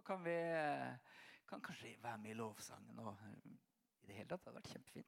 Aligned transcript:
så 0.00 0.04
kan 0.06 0.22
vi 0.24 0.32
eh, 0.32 0.92
kan 1.48 1.60
kanskje 1.60 1.96
være 2.00 2.18
med 2.18 2.30
i 2.30 2.34
lovsangen. 2.38 2.98
og 2.98 3.16
eh, 3.20 3.50
i 4.02 4.06
det 4.08 4.14
hele 4.16 4.28
tatt. 4.30 4.40
Det 4.40 4.48
hadde 4.48 4.60
vært 4.62 4.70
kjempefint. 4.72 5.06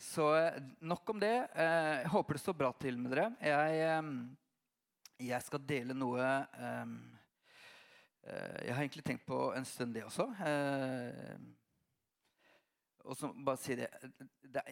Så 0.00 0.28
eh, 0.38 0.62
nok 0.80 1.10
om 1.12 1.20
det. 1.20 1.34
Jeg 1.60 2.08
håper 2.14 2.38
det 2.38 2.40
står 2.40 2.56
bra 2.56 2.70
til 2.80 2.96
med 2.96 3.12
dere. 3.12 3.26
Jeg, 3.44 4.00
jeg 5.26 5.42
skal 5.44 5.66
dele 5.68 5.92
noe 5.92 6.24
Jeg 8.24 8.72
har 8.72 8.80
egentlig 8.80 9.04
tenkt 9.04 9.26
på 9.28 9.52
en 9.52 9.68
stund, 9.68 9.92
det 9.94 10.06
også. 10.08 10.30
Og 13.04 13.16
så 13.16 13.30
bare 13.32 13.58
si 13.60 13.74
det, 13.76 13.88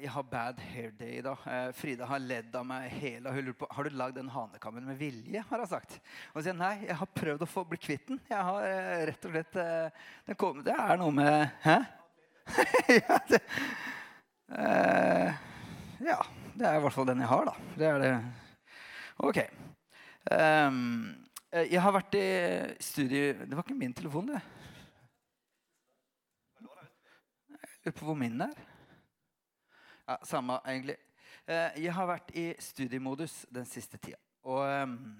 Jeg 0.01 0.11
har 0.11 0.23
bad 0.27 0.61
hair 0.61 0.91
day 0.99 1.19
i 1.19 1.23
dag. 1.25 1.45
Eh, 1.47 1.69
Frida 1.77 2.07
har 2.11 2.21
ledd 2.21 2.55
av 2.57 2.67
meg 2.67 2.89
hele 2.99 3.33
Hun 3.33 3.47
lurer 3.47 3.59
på 3.61 3.69
har 3.73 3.87
du 3.87 3.97
lagd 3.97 4.19
den 4.19 4.31
hanekammen 4.33 4.87
med 4.87 4.99
vilje. 5.01 5.45
har 5.51 5.63
jeg 5.63 5.71
sagt. 5.71 5.99
Og 6.35 6.43
sier 6.43 6.57
nei, 6.57 6.75
jeg 6.87 6.99
har 6.99 7.13
prøvd 7.15 7.45
å 7.47 7.51
få 7.51 7.65
bli 7.69 7.79
kvitt 7.81 8.09
den. 8.11 8.21
Jeg 8.29 8.49
har 8.51 8.67
eh, 8.67 9.07
rett 9.11 9.29
og 9.29 9.37
slett 9.37 9.61
eh, 9.63 10.11
den 10.27 10.41
kom, 10.41 10.61
Det 10.67 10.75
er 10.75 11.01
noe 11.01 11.15
med 11.15 11.49
Hæ? 11.65 11.79
ja, 12.99 13.17
det, 13.29 13.41
eh, 14.57 15.41
ja, 16.01 16.19
det 16.57 16.69
er 16.69 16.79
i 16.79 16.85
hvert 16.85 16.95
fall 16.97 17.09
den 17.09 17.21
jeg 17.21 17.33
har, 17.33 17.51
da. 17.51 17.73
Det 17.79 17.89
er 17.89 18.05
det. 18.05 18.13
Ok. 19.29 19.43
Eh, 20.33 20.79
jeg 21.65 21.81
har 21.81 21.95
vært 21.97 22.15
i 22.19 22.29
studie 22.85 23.33
Det 23.41 23.57
var 23.57 23.65
ikke 23.65 23.79
min 23.79 23.95
telefon, 23.97 24.35
det. 24.35 24.43
Jeg 27.78 27.78
lurer 27.89 27.97
på 27.97 28.05
hvor 28.05 28.19
min 28.19 28.41
er. 28.41 28.59
Ja, 30.09 30.17
Samme, 30.25 30.59
egentlig. 30.67 30.97
Eh, 31.49 31.85
jeg 31.85 31.95
har 31.95 32.09
vært 32.09 32.35
i 32.37 32.51
studiemodus 32.61 33.47
den 33.55 33.65
siste 33.65 33.97
tida. 33.97 34.19
Og 34.45 34.61
ehm, 34.69 35.17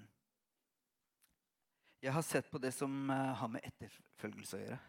jeg 2.01 2.13
har 2.13 2.21
sett 2.21 2.49
på 2.51 2.61
det 2.61 2.73
som 2.73 3.09
eh, 3.09 3.33
har 3.41 3.49
med 3.49 3.65
etterfølgelse 3.65 4.57
å 4.57 4.61
gjøre. 4.61 4.79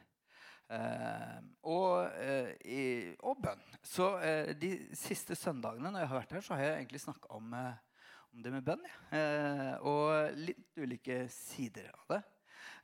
Eh, 0.76 1.40
og, 1.72 2.20
eh, 2.20 3.16
og 3.24 3.40
bønn. 3.40 3.64
Så 3.82 4.12
eh, 4.18 4.52
de 4.60 4.74
siste 4.92 5.34
søndagene 5.34 5.88
når 5.90 6.04
jeg 6.04 6.12
har 6.12 6.20
vært 6.20 6.36
her, 6.36 6.44
så 6.44 6.56
har 6.56 6.64
jeg 6.66 6.78
egentlig 6.82 7.04
snakka 7.06 7.34
om, 7.40 7.52
eh, 7.56 8.06
om 8.34 8.44
det 8.44 8.56
med 8.58 8.66
bønn. 8.68 8.88
ja. 8.90 9.20
Eh, 9.24 9.74
og 9.88 10.36
litt 10.36 10.76
ulike 10.76 11.22
sider 11.32 11.88
av 11.96 12.16
det. 12.16 12.24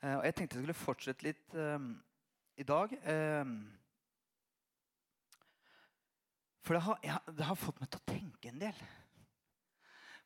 Eh, 0.02 0.16
og 0.16 0.24
jeg 0.24 0.34
tenkte 0.34 0.56
jeg 0.56 0.64
skulle 0.64 0.84
fortsette 0.86 1.28
litt 1.28 1.58
eh, 1.60 1.90
i 2.56 2.64
dag. 2.64 2.96
Eh, 3.04 3.58
for 6.66 6.74
det 6.74 6.82
har, 6.82 7.02
ja, 7.06 7.18
det 7.30 7.46
har 7.46 7.58
fått 7.58 7.78
meg 7.78 7.90
til 7.92 8.02
å 8.02 8.08
tenke 8.10 8.50
en 8.50 8.58
del. 8.58 8.86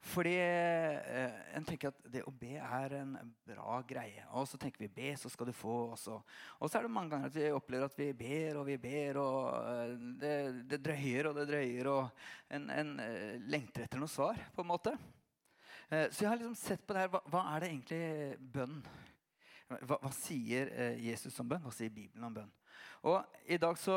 Fordi 0.01 0.33
eh, 0.41 1.35
en 1.59 1.67
tenker 1.69 1.91
at 1.91 1.99
det 2.09 2.23
å 2.25 2.33
be 2.33 2.55
er 2.57 2.95
en 3.03 3.13
bra 3.45 3.83
greie. 3.85 4.23
Og 4.33 4.47
så 4.49 4.57
tenker 4.61 4.81
vi 4.87 4.89
be, 4.95 5.11
så 5.21 5.29
skal 5.29 5.51
du 5.51 5.53
få. 5.53 5.75
Og 5.93 5.99
så, 6.01 6.17
og 6.57 6.71
så 6.71 6.79
er 6.79 6.87
det 6.87 6.93
mange 6.95 7.13
ganger 7.13 7.29
at 7.29 7.37
vi 7.37 7.51
opplever 7.53 7.91
at 7.91 7.99
vi 8.01 8.09
ber 8.17 8.63
og 8.63 8.71
vi 8.71 8.79
ber, 8.81 9.21
og 9.21 9.51
eh, 9.75 9.93
det, 10.23 10.35
det 10.73 10.81
drøyer 10.87 11.29
og 11.29 11.37
det 11.37 11.47
drøyer, 11.53 11.91
og 11.93 12.57
en, 12.57 12.71
en 12.73 12.95
eh, 13.05 13.37
lengter 13.53 13.85
etter 13.85 14.01
noe 14.01 14.11
svar, 14.11 14.41
på 14.57 14.65
en 14.65 14.73
måte. 14.73 14.97
Eh, 15.91 16.09
så 16.09 16.25
jeg 16.25 16.31
har 16.31 16.41
liksom 16.41 16.57
sett 16.57 16.87
på 16.87 16.97
det 16.97 17.05
her. 17.05 17.13
Hva, 17.13 17.21
hva 17.29 17.45
er 17.53 17.61
det 17.61 17.73
egentlig 17.75 18.03
bønn? 18.57 18.81
Hva, 19.85 20.01
hva 20.01 20.15
sier 20.17 20.73
eh, 20.73 21.05
Jesus 21.11 21.37
om 21.45 21.53
bønn? 21.53 21.67
Hva 21.69 21.77
sier 21.77 21.93
Bibelen 21.93 22.25
om 22.31 22.41
bønn? 22.41 22.53
Og 23.03 23.25
i 23.47 23.57
dag 23.57 23.79
så 23.79 23.97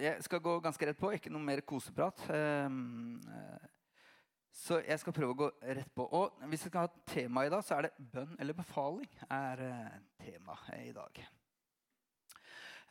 Jeg 0.00 0.22
skal 0.22 0.40
gå 0.40 0.58
ganske 0.60 0.86
rett 0.86 0.98
på. 0.98 1.12
Ikke 1.12 1.32
noe 1.32 1.42
mer 1.42 1.60
koseprat. 1.66 2.26
Ehm, 2.30 3.20
eh, 3.28 3.70
så 4.54 4.78
jeg 4.86 5.00
skal 5.02 5.12
prøve 5.12 5.34
å 5.34 5.40
gå 5.44 5.50
rett 5.74 5.94
på. 5.94 6.06
Og 6.06 6.44
hvis 6.48 6.66
vi 6.66 6.70
skal 6.70 6.86
ha 6.86 7.06
tema 7.10 7.46
i 7.46 7.50
dag, 7.50 7.64
så 7.64 7.78
er 7.78 7.88
det 7.88 8.10
bønn 8.12 8.36
eller 8.38 8.54
befaling. 8.54 9.10
er 9.30 9.64
eh, 9.68 9.96
tema 10.22 10.58
i 10.78 10.92
dag. 10.92 11.24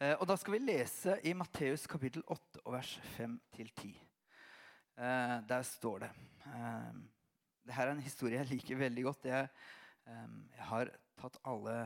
Eh, 0.04 0.16
og 0.20 0.26
da 0.28 0.36
skal 0.40 0.56
vi 0.56 0.66
lese 0.66 1.16
i 1.24 1.32
Matteus 1.38 1.86
kapittel 1.88 2.26
8 2.28 2.64
og 2.66 2.74
vers 2.76 2.96
5-10. 3.16 3.94
Eh, 4.98 5.36
der 5.50 5.64
står 5.64 6.04
det 6.04 6.10
Dette 7.64 7.80
er 7.82 7.92
en 7.92 8.02
historie 8.04 8.42
jeg 8.42 8.50
liker 8.50 8.82
veldig 8.82 9.04
godt. 9.04 9.26
Jeg, 9.26 9.48
eh, 10.08 10.26
jeg 10.58 10.68
har 10.72 10.92
tatt 11.22 11.38
alle 11.46 11.78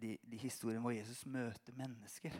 de, 0.00 0.16
de 0.22 0.38
historiene 0.40 0.80
hvor 0.80 0.94
Jesus 0.94 1.26
møter 1.26 1.76
mennesker 1.76 2.32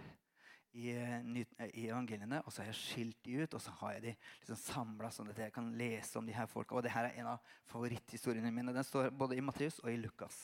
i, 0.73 0.91
eh, 0.91 1.21
eh, 1.59 1.71
i 1.75 1.87
evangeliene, 1.89 2.43
og 2.45 2.53
så 2.53 2.63
har 2.63 2.71
jeg 2.71 2.81
skilt 2.81 3.25
de 3.25 3.43
ut, 3.43 3.55
og 3.55 3.61
så 3.61 3.71
har 3.81 3.93
jeg 3.93 4.03
de 4.03 4.15
liksom 4.41 4.59
samla 4.61 5.11
sånn 5.11 5.31
at 5.33 5.39
jeg 5.39 5.55
kan 5.55 5.71
lese 5.79 6.19
om 6.19 6.27
de 6.27 6.35
her 6.37 6.49
folka. 6.51 6.77
Og 6.77 6.85
det 6.85 6.93
her 6.93 7.09
er 7.09 7.21
en 7.21 7.31
av 7.33 7.55
favoritthistoriene 7.71 8.53
mine. 8.53 8.75
Den 8.77 8.85
står 8.85 9.11
både 9.11 9.39
i 9.39 9.45
Matteus 9.45 9.79
og 9.85 9.91
i 9.93 9.97
Lukas. 10.01 10.41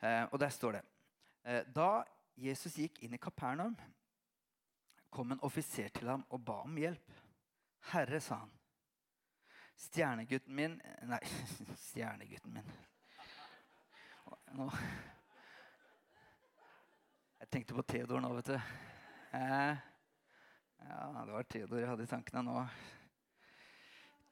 Eh, 0.00 0.24
og 0.30 0.38
der 0.40 0.50
står 0.50 0.78
det 0.78 0.80
eh, 1.44 1.60
Da 1.70 2.02
Jesus 2.34 2.78
gikk 2.80 3.02
inn 3.04 3.14
i 3.14 3.20
Kapernaum, 3.22 3.76
kom 5.12 5.32
en 5.32 5.42
offiser 5.44 5.92
til 5.92 6.08
ham 6.08 6.24
og 6.30 6.40
ba 6.44 6.62
om 6.64 6.78
hjelp. 6.80 7.12
Herre, 7.92 8.20
sa 8.20 8.40
han. 8.40 8.54
Stjernegutten 9.76 10.54
min 10.54 10.78
Nei, 11.10 11.20
stjernegutten 11.88 12.54
min. 12.54 12.72
Nå. 14.56 14.70
Jeg 17.42 17.50
tenkte 17.52 17.76
på 17.76 17.84
Theodor 17.88 18.22
nå, 18.22 18.32
vet 18.38 18.54
du. 18.54 18.90
Eh, 19.32 19.76
ja, 20.88 21.24
det 21.26 21.32
var 21.32 21.42
Theodor 21.42 21.78
jeg 21.80 21.88
hadde 21.88 22.04
i 22.04 22.10
tankene 22.10 22.42
nå. 22.44 22.62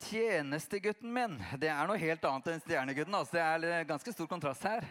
Tjenestegutten 0.04 1.12
min. 1.12 1.38
Det 1.56 1.70
er 1.72 1.88
noe 1.88 2.00
helt 2.00 2.24
annet 2.28 2.50
enn 2.52 2.60
stjernegutten. 2.60 3.16
Altså. 3.16 3.38
Det 3.38 3.70
er 3.72 3.86
ganske 3.88 4.12
stor 4.12 4.28
kontrast 4.28 4.66
her. 4.68 4.84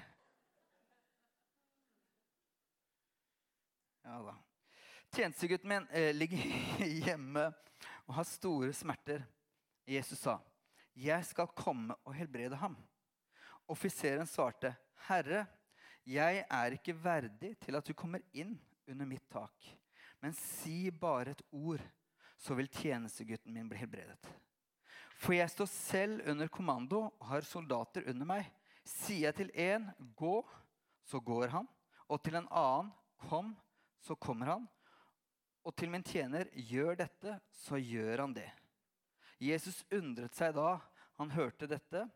Ja 4.07 4.17
da. 4.25 4.33
Tjenestegutten 5.13 5.69
min 5.69 5.85
eh, 5.93 6.09
ligger 6.17 6.41
hjemme 7.05 7.45
og 8.07 8.15
har 8.17 8.25
store 8.25 8.73
smerter. 8.73 9.21
Jesus 9.89 10.21
sa, 10.21 10.39
'Jeg 10.93 11.25
skal 11.25 11.53
komme 11.57 11.95
og 12.05 12.13
helbrede 12.13 12.57
ham.' 12.57 12.77
Offiseren 13.69 14.27
svarte, 14.27 14.75
'Herre, 15.07 15.45
jeg 16.05 16.45
er 16.49 16.77
ikke 16.77 16.97
verdig 16.97 17.55
til 17.61 17.77
at 17.77 17.85
du 17.85 17.93
kommer 17.93 18.21
inn 18.33 18.57
under 18.87 19.05
mitt 19.05 19.29
tak.' 19.29 19.78
'Men 20.21 20.33
si 20.33 20.91
bare 20.91 21.31
et 21.31 21.41
ord, 21.51 21.81
så 22.37 22.55
vil 22.55 22.67
tjenestegutten 22.67 23.53
min 23.53 23.69
bli 23.69 23.79
helbredet.' 23.79 24.29
'For 25.19 25.33
jeg 25.33 25.49
står 25.49 25.65
selv 25.65 26.29
under 26.29 26.47
kommando 26.47 27.01
og 27.19 27.25
har 27.27 27.41
soldater 27.41 28.07
under 28.09 28.25
meg.' 28.25 28.51
'Sier 28.85 29.29
jeg 29.29 29.35
til 29.35 29.51
en, 29.53 29.91
gå, 30.15 30.43
så 31.03 31.19
går 31.19 31.47
han.' 31.47 31.67
'Og 32.09 32.23
til 32.23 32.35
en 32.35 32.47
annen, 32.51 32.91
kom, 33.29 33.55
så 33.99 34.15
kommer 34.15 34.45
han.' 34.45 34.69
'Og 35.63 35.75
til 35.75 35.89
min 35.89 36.03
tjener, 36.03 36.49
gjør 36.53 36.95
dette, 36.95 37.39
så 37.51 37.75
gjør 37.75 38.25
han 38.25 38.33
det.' 38.33 38.51
Jesus 39.39 39.85
undret 39.91 40.35
seg 40.35 40.55
da 40.55 40.79
han 41.19 41.31
hørte 41.31 41.67
dette, 41.67 42.09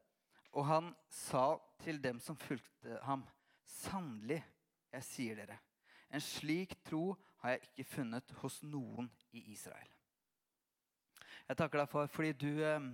og 0.53 0.65
han 0.65 0.95
sa 1.09 1.57
til 1.83 2.01
dem 2.03 2.19
som 2.19 2.37
fulgte 2.39 2.99
ham, 3.03 3.23
sannelig, 3.63 4.43
jeg 4.93 5.03
sier 5.07 5.39
dere, 5.39 5.57
en 6.13 6.21
slik 6.21 6.75
tro 6.85 7.15
har 7.43 7.57
jeg 7.57 7.67
ikke 7.67 7.89
funnet 7.97 8.31
hos 8.39 8.61
noen 8.63 9.09
i 9.35 9.43
Israel. 9.51 9.89
Jeg 11.43 11.59
takker 11.59 11.81
deg 11.81 11.89
for 11.91 12.11
fordi 12.11 12.31
du 12.39 12.51
eh, 12.63 12.85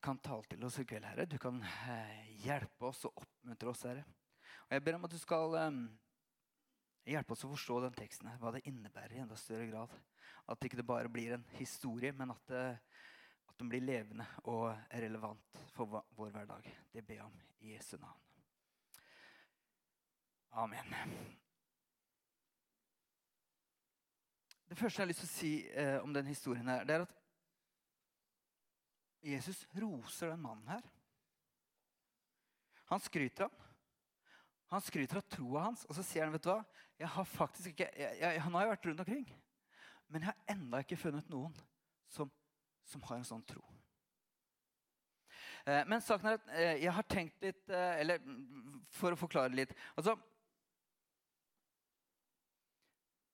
kan 0.00 0.20
tale 0.24 0.48
til 0.48 0.64
oss 0.64 0.78
i 0.80 0.86
kveld, 0.88 1.04
Herre. 1.04 1.28
Du 1.28 1.36
kan 1.40 1.60
eh, 1.60 2.30
hjelpe 2.40 2.88
oss 2.88 3.04
og 3.04 3.20
oppmuntre 3.20 3.72
oss, 3.72 3.84
Herre. 3.84 4.06
Og 4.68 4.72
jeg 4.72 4.84
ber 4.86 4.96
om 4.96 5.04
at 5.04 5.12
du 5.12 5.18
skal 5.20 5.58
eh, 5.60 5.80
hjelpe 7.12 7.36
oss 7.36 7.44
å 7.44 7.50
forstå 7.52 7.82
den 7.84 7.98
teksten, 7.98 8.30
her, 8.32 8.40
hva 8.40 8.54
det 8.56 8.64
innebærer 8.70 9.18
i 9.18 9.20
enda 9.26 9.36
større 9.36 9.68
grad. 9.68 9.92
At 10.48 10.64
ikke 10.64 10.80
det 10.80 10.88
bare 10.88 11.12
blir 11.12 11.36
en 11.36 11.44
historie, 11.58 12.14
men 12.16 12.32
at, 12.32 12.40
det, 12.48 12.64
at 13.50 13.60
den 13.60 13.68
blir 13.68 13.84
levende 13.84 14.24
og 14.48 14.72
relevant 15.04 15.60
for 15.76 16.00
vår 16.16 16.32
hverdag. 16.32 16.72
Det 16.94 17.04
ber 17.04 17.20
jeg 17.20 17.28
om 17.28 17.36
i 17.60 17.76
Jesu 17.76 17.98
navn. 18.00 18.24
Amen. 20.64 21.38
Det 24.70 24.78
første 24.78 25.00
jeg 25.00 25.02
har 25.02 25.10
lyst 25.10 25.24
til 25.24 25.26
å 25.26 25.34
si 25.34 25.52
eh, 25.82 25.96
om 25.98 26.12
den 26.14 26.28
historien, 26.30 26.68
her, 26.70 26.84
det 26.86 26.94
er 26.94 27.02
at 27.02 27.16
Jesus 29.26 29.64
roser 29.74 30.30
den 30.30 30.44
mannen 30.44 30.68
her. 30.70 30.84
Han 32.92 33.02
skryter 33.02 33.48
ham. 33.48 33.56
han. 34.70 34.84
Skryter 34.86 35.18
av 35.18 35.26
troa 35.26 35.64
hans, 35.64 35.82
og 35.88 35.98
så 35.98 36.04
sier 36.06 36.22
han, 36.22 36.36
vet 36.36 36.46
du 36.46 36.52
hva, 36.52 36.60
jeg 37.02 37.10
har 37.16 37.26
faktisk 37.32 37.72
ikke, 37.72 37.90
jeg, 37.98 38.20
jeg, 38.20 38.44
Han 38.46 38.54
har 38.54 38.68
jo 38.68 38.72
vært 38.76 38.86
rundt 38.86 39.02
omkring, 39.02 39.26
men 40.06 40.22
jeg 40.22 40.30
har 40.30 40.54
enda 40.54 40.84
ikke 40.84 41.02
funnet 41.02 41.34
noen 41.34 41.58
som, 42.06 42.30
som 42.86 43.02
har 43.10 43.18
en 43.18 43.26
sånn 43.26 43.44
tro. 43.50 43.64
Eh, 45.66 45.82
men 45.90 45.98
saken 46.04 46.30
er 46.30 46.38
at 46.38 46.50
eh, 46.54 46.74
jeg 46.86 46.94
har 46.94 47.10
tenkt 47.10 47.42
litt, 47.42 47.62
eh, 47.68 48.00
eller 48.04 48.22
mm, 48.22 48.84
for 48.94 49.18
å 49.18 49.18
forklare 49.18 49.50
litt, 49.50 49.74
altså, 49.98 50.14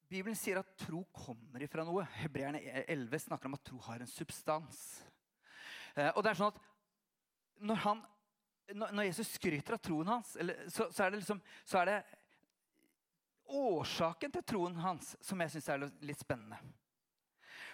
Bibelen 0.08 0.38
sier 0.38 0.60
at 0.60 0.76
tro 0.78 1.02
kommer 1.14 1.64
ifra 1.64 1.84
noe. 1.86 2.04
Hebreerne 2.20 2.60
11 2.86 3.24
snakker 3.26 3.50
om 3.50 3.56
at 3.58 3.64
tro 3.66 3.80
har 3.88 4.02
en 4.02 4.10
substans. 4.10 4.82
Eh, 5.96 6.12
og 6.12 6.22
det 6.22 6.32
er 6.32 6.38
sånn 6.38 6.54
at 6.54 6.62
når 7.66 7.82
han 7.86 8.04
når, 8.74 9.04
Jesus 9.06 9.28
skryter 9.36 9.76
av 9.76 9.82
troen 9.82 10.08
hans, 10.10 10.32
så, 10.74 10.88
så, 10.90 11.04
er 11.04 11.14
liksom, 11.14 11.38
så 11.62 11.78
er 11.78 11.90
det 11.90 11.98
årsaken 13.54 14.32
til 14.34 14.42
troen 14.42 14.74
hans 14.82 15.12
som 15.22 15.40
jeg 15.42 15.54
syns 15.54 15.68
er 15.70 15.84
litt 16.02 16.22
spennende. 16.22 16.58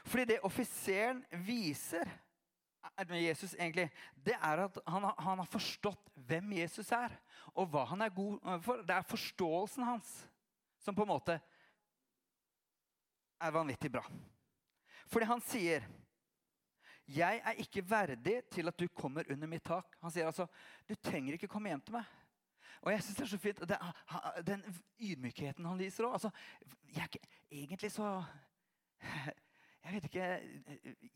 Fordi 0.04 0.26
det 0.32 0.42
offiseren 0.44 1.22
viser 1.46 2.10
med 3.08 3.22
Jesus, 3.22 3.54
egentlig, 3.54 3.86
det 4.20 4.34
er 4.36 4.64
at 4.66 4.76
han, 4.86 5.06
han, 5.16 5.40
har 5.40 5.48
forstått 5.48 6.10
hvem 6.28 6.52
Jesus 6.58 6.90
er, 6.92 7.14
og 7.54 7.70
hva 7.72 7.86
han 7.88 8.02
er 8.04 8.12
god 8.12 8.42
for. 8.64 8.82
Det 8.84 8.94
er 8.94 9.06
forståelsen 9.08 9.86
hans 9.86 10.10
som 10.82 10.96
på 10.96 11.06
en 11.06 11.12
måte 11.14 11.38
er 13.42 13.54
vanvittig 13.54 13.90
bra. 13.92 14.04
Fordi 15.06 15.26
han 15.26 15.40
sier 15.40 15.88
'Jeg 17.08 17.42
er 17.44 17.58
ikke 17.58 17.90
verdig 17.90 18.44
til 18.50 18.68
at 18.68 18.78
du 18.78 18.88
kommer 18.88 19.24
under 19.30 19.46
mitt 19.46 19.64
tak'. 19.64 19.96
Han 20.00 20.10
sier 20.10 20.26
altså 20.26 20.46
'Du 20.88 20.94
trenger 20.94 21.32
ikke 21.32 21.48
komme 21.48 21.68
hjem 21.68 21.80
til 21.80 21.94
meg'. 21.94 22.06
Og 22.82 22.92
jeg 22.92 23.02
synes 23.02 23.16
det 23.16 23.22
er 23.22 23.28
så 23.28 23.38
fint, 23.38 23.60
det, 23.60 23.78
Den 24.46 24.62
ydmykheten 25.00 25.64
han 25.64 25.78
viser 25.78 26.04
òg. 26.04 26.12
Altså, 26.12 26.30
egentlig 27.50 27.92
så 27.92 28.24
Jeg 29.84 29.94
vet 29.94 30.04
ikke 30.04 30.26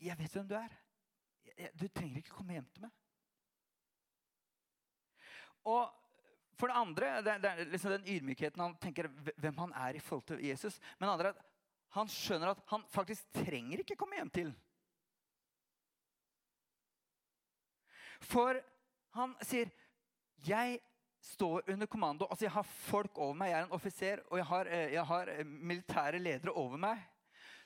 Jeg 0.01 0.17
vet 0.19 0.33
hvem 0.33 0.47
du 0.47 0.55
er. 0.55 0.77
Du 1.81 1.87
trenger 1.87 2.17
ikke 2.17 2.29
komme 2.29 2.53
hjem 2.53 2.69
til 2.73 2.81
meg. 2.81 2.91
Og 5.63 5.93
for 6.57 6.67
det 6.67 6.75
andre, 6.75 7.09
det, 7.21 7.45
er 7.45 7.63
liksom 7.69 7.91
den 7.91 8.07
ydmykheten 8.07 8.61
han 8.61 8.75
tenker 8.81 9.07
hvem 9.37 9.57
han 9.57 9.73
er 9.75 9.97
i 9.97 9.99
forhold 9.99 10.25
til 10.27 10.45
Jesus. 10.45 10.79
Men 10.99 11.09
andre, 11.09 11.33
han 11.95 12.09
skjønner 12.11 12.51
at 12.51 12.63
han 12.71 12.83
faktisk 12.91 13.29
trenger 13.33 13.83
ikke 13.83 13.97
komme 13.99 14.19
hjem 14.19 14.31
til. 14.33 14.53
For 18.21 18.59
han 19.17 19.35
sier, 19.41 19.69
'Jeg 20.45 20.79
står 21.21 21.69
under 21.69 21.87
kommando.' 21.87 22.27
Altså, 22.29 22.45
jeg 22.45 22.51
har 22.51 22.63
folk 22.63 23.17
over 23.17 23.33
meg. 23.33 23.49
Jeg 23.49 23.59
er 23.59 23.65
en 23.65 23.71
offiser, 23.71 24.19
og 24.31 24.37
jeg 24.37 24.45
har, 24.45 24.65
eh, 24.65 24.93
jeg 24.93 25.05
har 25.05 25.27
eh, 25.27 25.45
militære 25.45 26.19
ledere 26.19 26.51
over 26.51 26.77
meg 26.77 26.99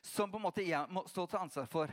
som 0.01 0.31
på 0.31 0.37
en 0.37 0.47
måte 0.47 0.65
jeg 0.65 0.89
må 0.89 1.03
stå 1.07 1.27
til 1.29 1.39
ansvar 1.39 1.67
for. 1.69 1.91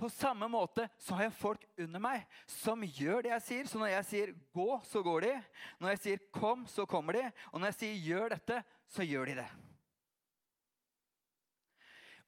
På 0.00 0.08
samme 0.10 0.48
måte 0.50 0.88
så 0.98 1.14
har 1.14 1.28
jeg 1.28 1.36
folk 1.38 1.66
under 1.78 2.02
meg 2.02 2.24
som 2.50 2.80
gjør 2.82 3.22
det 3.22 3.34
jeg 3.34 3.44
sier. 3.46 3.68
Så 3.70 3.78
når 3.78 3.92
jeg 3.92 4.04
sier 4.04 4.34
'gå', 4.54 4.84
så 4.84 5.02
går 5.02 5.20
de. 5.20 5.42
Når 5.78 5.88
jeg 5.88 5.98
sier 5.98 6.18
'kom', 6.32 6.66
så 6.66 6.86
kommer 6.86 7.12
de. 7.12 7.32
Og 7.52 7.60
når 7.60 7.66
jeg 7.66 7.74
sier 7.74 7.94
'gjør 7.94 8.28
dette', 8.28 8.64
så 8.88 9.02
gjør 9.02 9.24
de 9.26 9.34
det. 9.34 9.71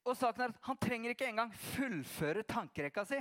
Og 0.04 0.16
saken 0.16 0.44
er 0.44 0.52
at 0.52 0.66
Han 0.68 0.76
trenger 0.80 1.14
ikke 1.14 1.30
engang 1.30 1.54
fullføre 1.72 2.44
tankerekka 2.48 3.04
si. 3.08 3.20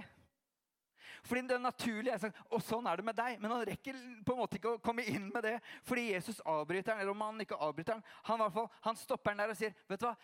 Fordi 1.24 1.42
det 1.48 1.56
er 1.56 1.62
naturlig, 1.64 2.12
jeg 2.12 2.20
sagt, 2.20 2.40
Og 2.52 2.62
sånn 2.64 2.88
er 2.90 3.00
det 3.00 3.06
med 3.08 3.16
deg. 3.16 3.38
Men 3.40 3.54
han 3.54 3.64
rekker 3.68 4.00
på 4.26 4.36
en 4.36 4.42
måte 4.42 4.60
ikke 4.60 4.74
å 4.76 4.82
komme 4.84 5.06
inn 5.08 5.30
med 5.32 5.46
det 5.46 5.54
fordi 5.88 6.10
Jesus 6.10 6.42
avbryter 6.48 6.94
han, 6.94 7.02
eller 7.02 7.14
om 7.14 7.24
han 7.24 7.44
ikke 7.44 7.60
avbryter 7.64 7.96
han, 7.96 8.04
Han, 8.28 8.44
hvert 8.44 8.56
fall, 8.58 8.70
han 8.88 9.00
stopper 9.00 9.32
han 9.32 9.44
der 9.44 9.54
og 9.54 9.60
sier, 9.60 9.76
'Vet 9.88 10.02
du 10.02 10.06
hva, 10.08 10.16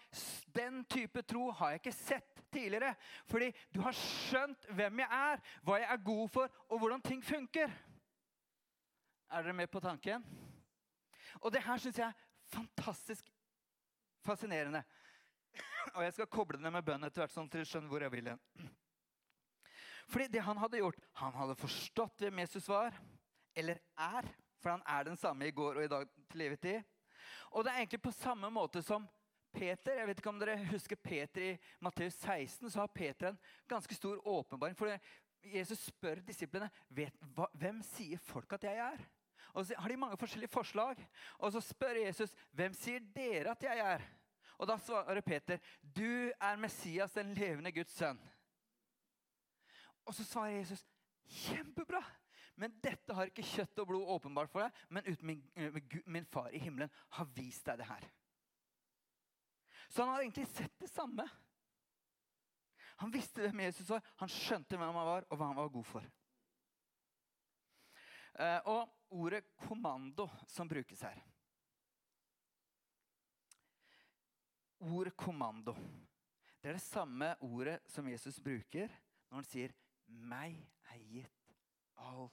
den 0.56 0.84
type 0.86 1.24
tro 1.24 1.52
har 1.52 1.72
jeg 1.72 1.82
ikke 1.82 1.96
sett 1.96 2.44
tidligere.' 2.52 2.96
Fordi 3.26 3.54
du 3.72 3.82
har 3.82 3.96
skjønt 3.96 4.68
hvem 4.76 5.00
jeg 5.00 5.10
er, 5.12 5.42
hva 5.64 5.80
jeg 5.80 5.92
er 5.92 6.04
god 6.04 6.28
for, 6.30 6.50
og 6.70 6.80
hvordan 6.80 7.02
ting 7.02 7.24
funker. 7.24 7.72
Er 9.32 9.44
dere 9.44 9.54
med 9.54 9.68
på 9.70 9.80
tanken? 9.80 10.26
Og 11.42 11.52
det 11.54 11.64
her 11.64 11.78
syns 11.78 12.00
jeg 12.00 12.08
er 12.08 12.28
fantastisk 12.50 13.30
fascinerende. 14.26 14.84
Og 15.96 16.04
jeg 16.04 16.16
skal 16.16 16.30
koble 16.32 16.60
det 16.62 16.72
med 16.74 16.86
bønn 16.86 17.08
etter 17.08 17.24
hvert, 17.24 17.34
sånn 17.34 17.50
til 17.52 17.64
å 17.64 17.68
skjønner 17.68 17.92
hvor 17.92 18.06
jeg 18.06 18.14
vil 18.14 18.30
hen. 18.32 18.42
Fordi 20.10 20.28
det 20.34 20.42
han 20.42 20.58
hadde 20.58 20.82
gjort, 20.82 21.04
han 21.22 21.36
hadde 21.38 21.58
forstått 21.60 22.24
hvem 22.24 22.42
Jesus 22.42 22.70
var, 22.70 22.96
eller 23.58 23.82
er. 23.94 24.30
For 24.60 24.74
han 24.74 24.84
er 24.90 25.06
den 25.08 25.20
samme 25.20 25.48
i 25.48 25.54
går 25.56 25.80
og 25.80 25.86
i 25.86 25.92
dag 25.92 26.10
til 26.32 26.44
evig 26.48 26.60
tid. 26.64 26.88
Og 27.54 27.64
det 27.64 27.72
er 27.72 27.84
egentlig 27.84 28.02
på 28.04 28.16
samme 28.18 28.50
måte 28.54 28.82
som 28.86 29.06
Peter. 29.54 29.98
Jeg 29.98 30.10
vet 30.10 30.20
ikke 30.22 30.32
om 30.32 30.42
dere 30.42 30.58
husker 30.70 31.00
Peter 31.00 31.46
I 31.46 31.54
Matteus 31.82 32.18
16 32.20 32.70
så 32.70 32.84
har 32.84 32.92
Peter 32.94 33.32
en 33.32 33.40
ganske 33.70 33.96
stor 33.96 34.20
åpenbaring. 34.28 34.78
For 34.78 34.92
Jesus 35.46 35.88
spør 35.88 36.22
disiplene 36.26 36.70
vet, 36.90 37.16
hva, 37.36 37.48
hvem 37.58 37.82
sier 37.86 38.22
folk 38.22 38.58
at 38.58 38.68
jeg 38.68 38.82
er. 38.90 39.06
Og 39.54 39.66
så 39.66 39.78
har 39.80 39.90
de 39.90 39.98
mange 39.98 40.18
forskjellige 40.20 40.54
forslag. 40.54 41.00
Og 41.40 41.54
så 41.54 41.62
spør 41.64 42.04
Jesus 42.04 42.36
hvem 42.54 42.76
sier 42.78 43.06
dere 43.16 43.56
at 43.56 43.66
jeg 43.66 43.86
er. 43.96 44.06
Og 44.60 44.68
da 44.68 44.76
svarer 44.84 45.24
Peter 45.24 45.60
du 45.82 46.32
er 46.36 46.60
Messias, 46.60 47.16
den 47.16 47.34
levende 47.34 47.72
Guds 47.72 47.96
sønn. 47.96 48.20
Og 50.06 50.16
så 50.16 50.26
svarer 50.26 50.60
Jesus, 50.60 50.86
'Kjempebra! 51.30 52.04
Men 52.60 52.74
dette 52.84 53.16
har 53.16 53.30
ikke 53.30 53.46
kjøtt 53.46 53.80
og 53.80 53.88
blod 53.88 54.10
åpenbart 54.18 54.52
for 54.52 54.66
deg, 54.66 54.80
men 54.90 55.06
uten 55.08 55.28
min, 55.28 55.44
eh, 55.56 55.76
min, 56.06 56.26
far 56.26 56.50
i 56.52 56.60
himmelen 56.60 56.92
har 57.16 57.30
vist 57.36 57.66
deg 57.66 57.78
det 57.80 57.88
her. 57.88 58.08
Så 59.88 60.04
han 60.04 60.12
har 60.12 60.22
egentlig 60.26 60.48
sett 60.48 60.80
det 60.80 60.90
samme. 60.90 61.24
Han 63.00 63.14
visste 63.14 63.46
hvem 63.46 63.60
Jesus 63.64 63.90
var, 63.90 64.04
han 64.20 64.30
skjønte 64.34 64.76
hvem 64.76 64.92
han 64.92 65.08
var, 65.08 65.28
og 65.30 65.38
hva 65.38 65.48
han 65.48 65.56
var 65.56 65.72
god 65.72 65.88
for. 65.88 66.10
Eh, 68.40 68.60
og 68.66 68.90
ordet 69.10 69.46
'kommando' 69.56 70.30
som 70.48 70.68
brukes 70.68 71.02
her 71.02 71.24
Ordet 74.80 75.14
'kommando' 75.16 75.76
det 76.62 76.70
er 76.70 76.76
det 76.76 76.84
samme 76.84 77.36
ordet 77.40 77.80
som 77.88 78.08
Jesus 78.08 78.40
bruker 78.44 78.90
når 79.30 79.38
han 79.38 79.48
sier 79.48 79.74
meg 80.08 80.58
er 80.92 81.04
gitt 81.08 81.54
all 82.04 82.28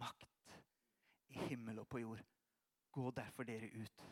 makt 0.00 0.52
i 1.32 1.46
himmel 1.48 1.80
og 1.80 1.88
på 1.88 2.02
jord. 2.02 2.20
Gå 2.92 3.10
derfor 3.16 3.48
dere 3.48 3.70
ut 3.72 4.04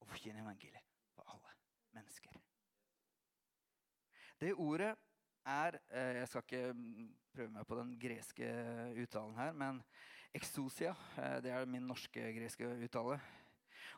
og 0.00 0.10
forkynn 0.10 0.42
evangeliet 0.42 0.84
for 1.14 1.32
alle 1.32 1.54
mennesker. 1.96 2.36
Det 4.40 4.52
ordet 4.54 4.92
er 5.46 5.80
eh, 5.88 6.16
Jeg 6.20 6.28
skal 6.28 6.44
ikke 6.44 6.74
prøve 7.32 7.50
meg 7.56 7.66
på 7.66 7.80
den 7.80 7.96
greske 8.00 8.52
uttalen 9.00 9.36
her, 9.36 9.52
men 9.52 9.80
exosia. 10.34 10.92
Eh, 11.16 11.40
det 11.40 11.56
er 11.56 11.64
min 11.64 11.88
norske 11.88 12.32
greske 12.36 12.68
uttale. 12.84 13.20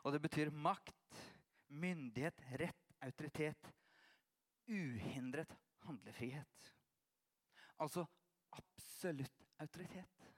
Og 0.03 0.13
det 0.15 0.21
betyr 0.21 0.51
makt, 0.51 0.95
myndighet, 1.73 2.41
rett, 2.59 2.91
autoritet. 3.03 3.73
Uhindret 4.67 5.57
handlefrihet. 5.87 6.73
Altså 7.81 8.05
absolutt 8.53 9.47
autoritet. 9.59 10.29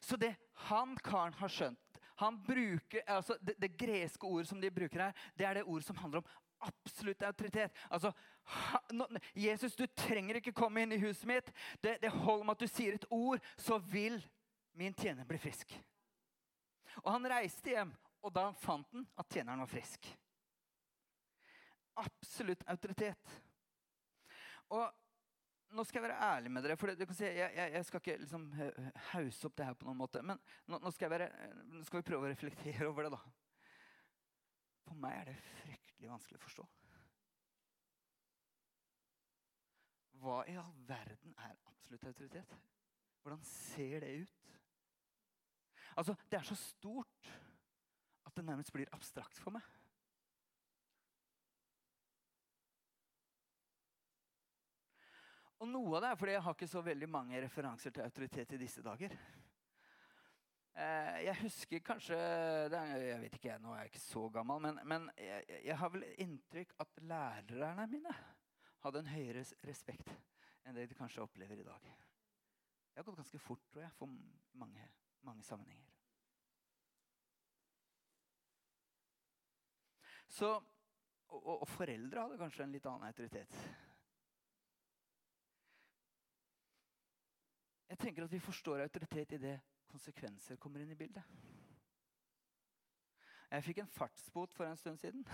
Så 0.00 0.18
det 0.20 0.34
han 0.68 0.96
karen 1.00 1.34
har 1.40 1.50
skjønt 1.50 1.86
han 2.16 2.42
bruker, 2.42 3.02
altså 3.06 3.36
det, 3.40 3.54
det, 3.60 3.76
greske 3.76 4.26
ordet 4.26 4.48
som 4.48 4.60
de 4.60 4.70
bruker 4.70 5.02
her, 5.02 5.16
det 5.36 5.46
er 5.46 5.58
det 5.58 5.66
ordet 5.68 5.84
som 5.84 5.96
handler 6.00 6.22
om 6.22 6.30
absolutt 6.64 7.22
autoritet. 7.22 7.72
Altså, 7.90 8.12
ha, 8.42 8.78
no, 8.92 9.04
Jesus, 9.34 9.76
du 9.76 9.84
trenger 9.86 10.38
ikke 10.40 10.54
komme 10.56 10.82
inn 10.82 10.94
i 10.96 11.00
huset 11.02 11.26
mitt. 11.28 11.52
Det, 11.84 11.98
det 12.02 12.10
holder 12.14 12.46
med 12.46 12.56
at 12.56 12.64
du 12.64 12.72
sier 12.72 12.96
et 12.96 13.04
ord, 13.12 13.44
så 13.60 13.76
vil 13.78 14.16
min 14.72 14.96
tjener 14.96 15.28
bli 15.28 15.38
frisk. 15.38 15.76
Og 17.04 17.12
han 17.12 17.28
reiste 17.28 17.74
hjem, 17.74 17.92
og 18.26 18.32
da 18.34 18.48
fant 18.58 18.94
han 18.94 19.06
at 19.20 19.30
tjeneren 19.30 19.62
var 19.62 19.70
frisk. 19.70 20.08
Absolutt 22.02 22.64
autoritet. 22.68 23.34
Og 24.74 24.86
nå 25.76 25.84
skal 25.86 26.00
jeg 26.00 26.06
være 26.08 26.26
ærlig 26.26 26.50
med 26.50 26.64
dere. 26.66 26.76
for 26.78 26.90
si, 27.14 27.24
jeg, 27.24 27.52
jeg, 27.54 27.72
jeg 27.72 27.86
skal 27.86 28.02
ikke 28.02 28.16
liksom 28.22 28.46
hause 29.12 29.46
opp 29.48 29.56
det 29.58 29.68
her 29.68 29.78
på 29.78 29.86
noen 29.88 30.00
måte. 30.00 30.22
Men 30.22 30.40
nå, 30.66 30.80
nå, 30.82 30.90
skal 30.94 31.12
være, 31.12 31.30
nå, 31.70 31.82
skal 31.86 32.02
vi 32.02 32.08
prøve 32.10 32.26
å 32.26 32.32
reflektere 32.32 32.88
over 32.90 33.06
det, 33.06 33.14
da. 33.14 33.22
For 34.86 34.98
meg 35.02 35.20
er 35.20 35.30
det 35.30 35.38
fryktelig 35.62 36.10
vanskelig 36.10 36.40
å 36.40 36.44
forstå. 36.46 36.66
Hva 40.22 40.42
i 40.50 40.56
all 40.58 40.76
verden 40.88 41.34
er 41.46 41.58
absolutt 41.70 42.06
autoritet? 42.10 42.54
Hvordan 43.22 43.42
ser 43.46 44.00
det 44.02 44.14
ut? 44.22 44.54
Altså, 45.96 46.14
Det 46.30 46.38
er 46.38 46.46
så 46.46 46.56
stort 46.58 47.30
at 48.26 48.36
det 48.36 48.44
nærmest 48.44 48.72
blir 48.74 48.90
abstrakt 48.94 49.38
for 49.40 49.54
meg. 49.54 49.64
Og 55.56 55.68
noe 55.70 55.96
av 55.96 56.04
det 56.04 56.12
er 56.12 56.20
fordi 56.20 56.34
jeg 56.34 56.44
har 56.44 56.56
ikke 56.56 56.68
så 56.68 56.82
veldig 56.84 57.08
mange 57.08 57.40
referanser 57.40 57.94
til 57.94 58.04
autoritet 58.04 58.52
i 58.52 58.60
disse 58.60 58.82
dager. 58.84 59.14
Eh, 60.76 61.22
jeg 61.24 61.38
husker 61.40 61.80
kanskje 61.80 62.16
Jeg 62.16 63.20
vet 63.22 63.36
ikke, 63.38 63.54
nå 63.64 63.72
er 63.72 63.86
jeg 63.86 63.94
ikke 63.94 64.02
så 64.02 64.26
gammel, 64.28 64.60
men, 64.60 64.80
men 64.84 65.06
jeg, 65.16 65.46
jeg, 65.64 65.78
har 65.80 65.92
vel 65.94 66.04
inntrykk 66.20 66.74
at 66.84 67.00
lærerne 67.00 67.86
mine 67.88 68.12
hadde 68.84 69.00
en 69.00 69.08
høyere 69.14 69.46
respekt 69.64 70.12
enn 70.66 70.76
det 70.76 70.90
de 70.90 70.98
kanskje 70.98 71.24
opplever 71.24 71.62
i 71.62 71.64
dag. 71.64 71.88
Det 72.92 73.00
har 73.00 73.06
gått 73.08 73.22
ganske 73.22 73.40
fort, 73.40 73.64
tror 73.72 73.86
jeg, 73.86 73.94
for 73.96 74.12
mange, 74.60 74.84
mange 75.24 75.44
sammenhenger. 75.46 75.85
Så, 80.28 80.50
og, 81.28 81.52
og 81.60 81.68
foreldre 81.68 82.24
hadde 82.24 82.40
kanskje 82.40 82.64
en 82.66 82.74
litt 82.74 82.86
annen 82.90 83.06
autoritet. 83.08 83.58
Jeg 87.86 87.98
tenker 88.02 88.26
at 88.26 88.32
vi 88.34 88.42
forstår 88.42 88.82
autoritet 88.82 89.36
i 89.36 89.42
det 89.42 89.56
konsekvenser 89.86 90.58
kommer 90.60 90.82
inn 90.82 90.90
i 90.90 90.98
bildet. 90.98 91.22
Jeg 93.46 93.62
fikk 93.62 93.78
en 93.78 93.94
fartsbot 93.94 94.52
for 94.56 94.66
en 94.66 94.76
stund 94.80 94.98
siden. 94.98 95.22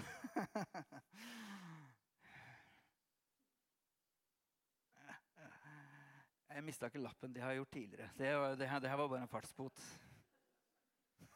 Jeg 6.53 6.65
mista 6.67 6.89
ikke 6.91 7.01
lappen. 7.01 7.33
Det 7.33 7.41
har 7.41 7.55
jeg 7.55 7.63
gjort 7.63 7.71
tidligere. 7.73 8.11
Det, 8.19 8.27
det, 8.61 8.67
det 8.85 8.91
her 8.91 8.97
var 9.01 9.09
bare 9.09 9.23
en 9.25 9.29
fartsbot. 9.29 9.81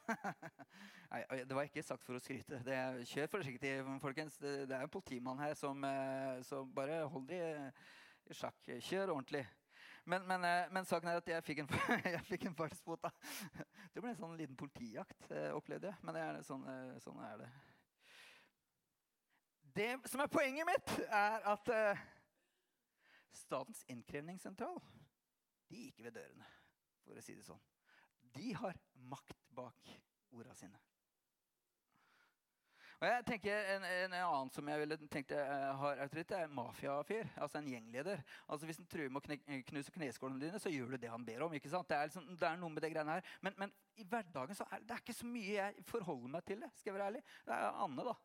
Nei, 1.11 1.21
det 1.47 1.55
var 1.55 1.67
ikke 1.67 1.83
sagt 1.85 2.03
for 2.05 2.17
å 2.17 2.21
skryte. 2.21 2.59
Det, 2.65 2.79
kjør 3.11 3.29
forsiktig, 3.37 3.71
folkens. 4.03 4.37
Det, 4.41 4.53
det 4.69 4.75
er 4.75 4.85
en 4.85 4.91
politimann 4.91 5.39
her 5.41 5.55
som, 5.59 5.83
eh, 5.87 6.41
som 6.47 6.69
bare 6.75 7.03
holder 7.11 7.37
i, 7.37 7.69
i 8.31 8.37
sjakk. 8.37 8.59
Kjør 8.83 9.13
ordentlig. 9.15 9.45
Men, 10.07 10.27
men, 10.27 10.43
eh, 10.47 10.67
men, 10.71 10.87
saken 10.87 11.11
er 11.11 11.21
at 11.21 11.31
jeg 11.31 11.45
fikk 11.47 11.63
en, 11.63 11.71
jeg 12.15 12.25
fikk 12.27 12.49
en 12.49 12.57
fartsbot. 12.57 13.07
Det 13.93 14.03
ble 14.03 14.11
en 14.13 14.19
sånn 14.19 14.37
liten 14.39 14.59
politijakt, 14.59 15.31
eh, 15.31 15.49
opplevde 15.55 15.91
jeg. 15.91 16.03
Men 16.07 16.19
det 16.19 16.25
er, 16.25 16.43
sånn, 16.47 16.67
sånn, 17.03 17.23
er 17.27 17.41
det. 17.43 17.49
Det 19.77 19.89
som 20.09 20.23
er 20.23 20.31
poenget 20.33 20.67
mitt, 20.67 20.93
er 21.13 21.43
at 21.53 21.73
Statens 23.37 23.83
innkrevingssentral 23.91 24.79
de 25.69 25.83
gikk 25.87 25.99
ved 26.05 26.15
dørene, 26.17 26.47
for 27.05 27.19
å 27.19 27.23
si 27.23 27.35
det 27.37 27.45
sånn. 27.45 27.61
De 28.33 28.53
har 28.57 28.77
makt 29.11 29.46
bak 29.57 29.95
orda 30.37 30.53
sine. 30.57 30.79
Og 32.97 33.05
jeg 33.05 33.25
tenker 33.27 33.67
En, 33.75 33.83
en 33.85 34.13
annen 34.17 34.51
som 34.53 34.69
jeg 34.71 34.81
ville 34.81 34.97
tenkt 35.11 35.33
jeg 35.35 35.73
har 35.81 35.99
autoritet, 36.01 36.33
er 36.33 36.53
mafiafyr. 36.53 37.29
Altså 37.35 37.59
en 37.59 37.69
gjengleder. 37.69 38.23
Altså 38.47 38.65
Hvis 38.65 38.79
han 38.81 38.89
truer 38.89 39.11
med 39.13 39.21
å 39.21 39.37
knuse 39.69 39.93
kneskålene 39.93 40.41
dine, 40.41 40.61
så 40.61 40.71
gjør 40.73 40.95
du 40.95 41.03
det 41.03 41.11
han 41.13 41.25
ber 41.27 41.45
om. 41.45 41.53
ikke 41.53 41.69
sant? 41.69 41.89
Det 41.89 41.97
er, 41.97 42.09
liksom, 42.09 42.31
det 42.33 42.47
er 42.49 42.57
noe 42.61 42.73
med 42.73 42.81
det 42.85 42.91
greiene 42.95 43.19
her. 43.19 43.35
Men, 43.45 43.57
men, 43.61 43.75
i 43.97 44.05
hverdagen 44.05 44.57
så 44.57 44.65
er 44.69 44.81
det 44.85 44.93
er 44.93 45.01
ikke 45.01 45.17
så 45.17 45.25
mye 45.29 45.53
jeg 45.55 45.85
forholder 45.89 46.33
meg 46.37 46.45
til 46.45 46.61
det. 46.61 46.71
skal 46.77 46.91
jeg 46.91 46.97
være 46.97 47.11
ærlig. 47.11 47.23
Det 47.45 47.53
er 47.57 47.83
Anne, 47.85 48.01
da. 48.09 48.15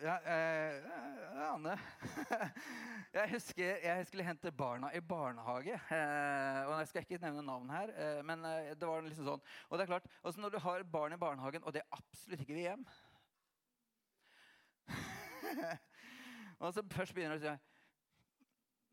Ja, 0.02 0.18
eh, 0.20 0.82
Anne. 1.54 1.78
jeg 3.16 3.30
husker 3.30 3.78
jeg 3.80 4.06
skulle 4.06 4.24
hente 4.26 4.52
barna 4.52 4.90
i 4.92 5.00
barnehage. 5.00 5.72
Eh, 5.72 6.66
og 6.66 6.78
Jeg 6.78 6.88
skal 6.88 7.00
ikke 7.00 7.18
nevne 7.22 7.42
navn 7.42 7.70
her, 7.70 7.92
eh, 7.96 8.24
men 8.24 8.44
eh, 8.44 8.74
det 8.76 8.88
var 8.88 9.00
liksom 9.06 9.24
sånn. 9.30 9.44
Og 9.70 9.78
det 9.78 9.86
er 9.86 9.92
klart, 9.94 10.08
også 10.22 10.40
Når 10.40 10.50
du 10.52 10.58
har 10.58 10.84
barn 10.92 11.12
i 11.16 11.20
barnehagen, 11.20 11.64
og 11.64 11.72
det 11.72 11.80
er 11.80 11.96
absolutt 11.96 12.40
ikke 12.44 12.54
vil 12.54 12.66
hjem 12.66 12.84
Og 16.60 16.74
så 16.74 16.84
først 16.92 17.14
begynner 17.14 17.40
du 17.40 17.46
å 17.46 17.48
si 17.48 17.75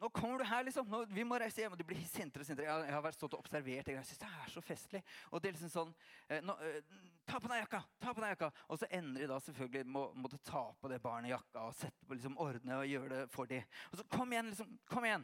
nå 0.02 0.10
kommer 0.12 0.42
du 0.42 0.46
her, 0.48 0.64
liksom. 0.68 0.88
Nå, 0.90 1.04
vi 1.14 1.24
må 1.28 1.38
reise 1.40 1.62
hjem. 1.62 1.76
Og 1.76 1.80
de 1.80 1.86
blir 1.88 2.00
sintere 2.10 2.44
og 2.44 2.48
sintere. 2.48 2.68
Jeg, 2.68 2.94
har 2.94 3.04
vært 3.06 3.18
stått 3.18 3.36
og 3.38 3.44
observert. 3.44 3.92
Jeg 3.94 4.08
synes 4.10 4.24
det 4.24 4.32
er 4.32 4.50
så 4.52 4.64
festlig. 4.64 5.04
Og 5.32 5.44
det 5.44 5.50
er 5.50 5.58
liksom 5.58 5.72
sånn 5.72 5.94
eh, 6.28 6.42
nå, 6.44 6.58
eh, 6.68 6.80
Ta 7.24 7.40
på 7.40 7.48
deg 7.48 7.62
jakka! 7.62 7.80
ta 8.04 8.12
på 8.12 8.20
deg 8.20 8.34
jakka. 8.34 8.50
Og 8.68 8.82
så 8.82 8.90
ender 8.92 9.24
de 9.24 9.30
da 9.32 9.38
selvfølgelig 9.46 9.94
med 9.94 10.02
å 10.02 10.24
måtte 10.26 10.42
ta 10.44 10.66
på 10.76 10.92
det 10.92 11.00
barnet 11.04 11.32
jakka 11.32 11.70
og 11.70 11.78
sette 11.78 12.04
på 12.08 12.18
liksom 12.18 12.36
ordne 12.44 12.82
og 12.82 12.90
gjøre 12.90 13.14
det 13.14 13.22
for 13.32 13.48
dem. 13.48 13.64
Og 13.92 14.02
så 14.02 14.06
kom 14.12 14.36
igjen, 14.36 14.52
liksom. 14.52 14.76
Kom 14.92 15.08
igjen. 15.08 15.24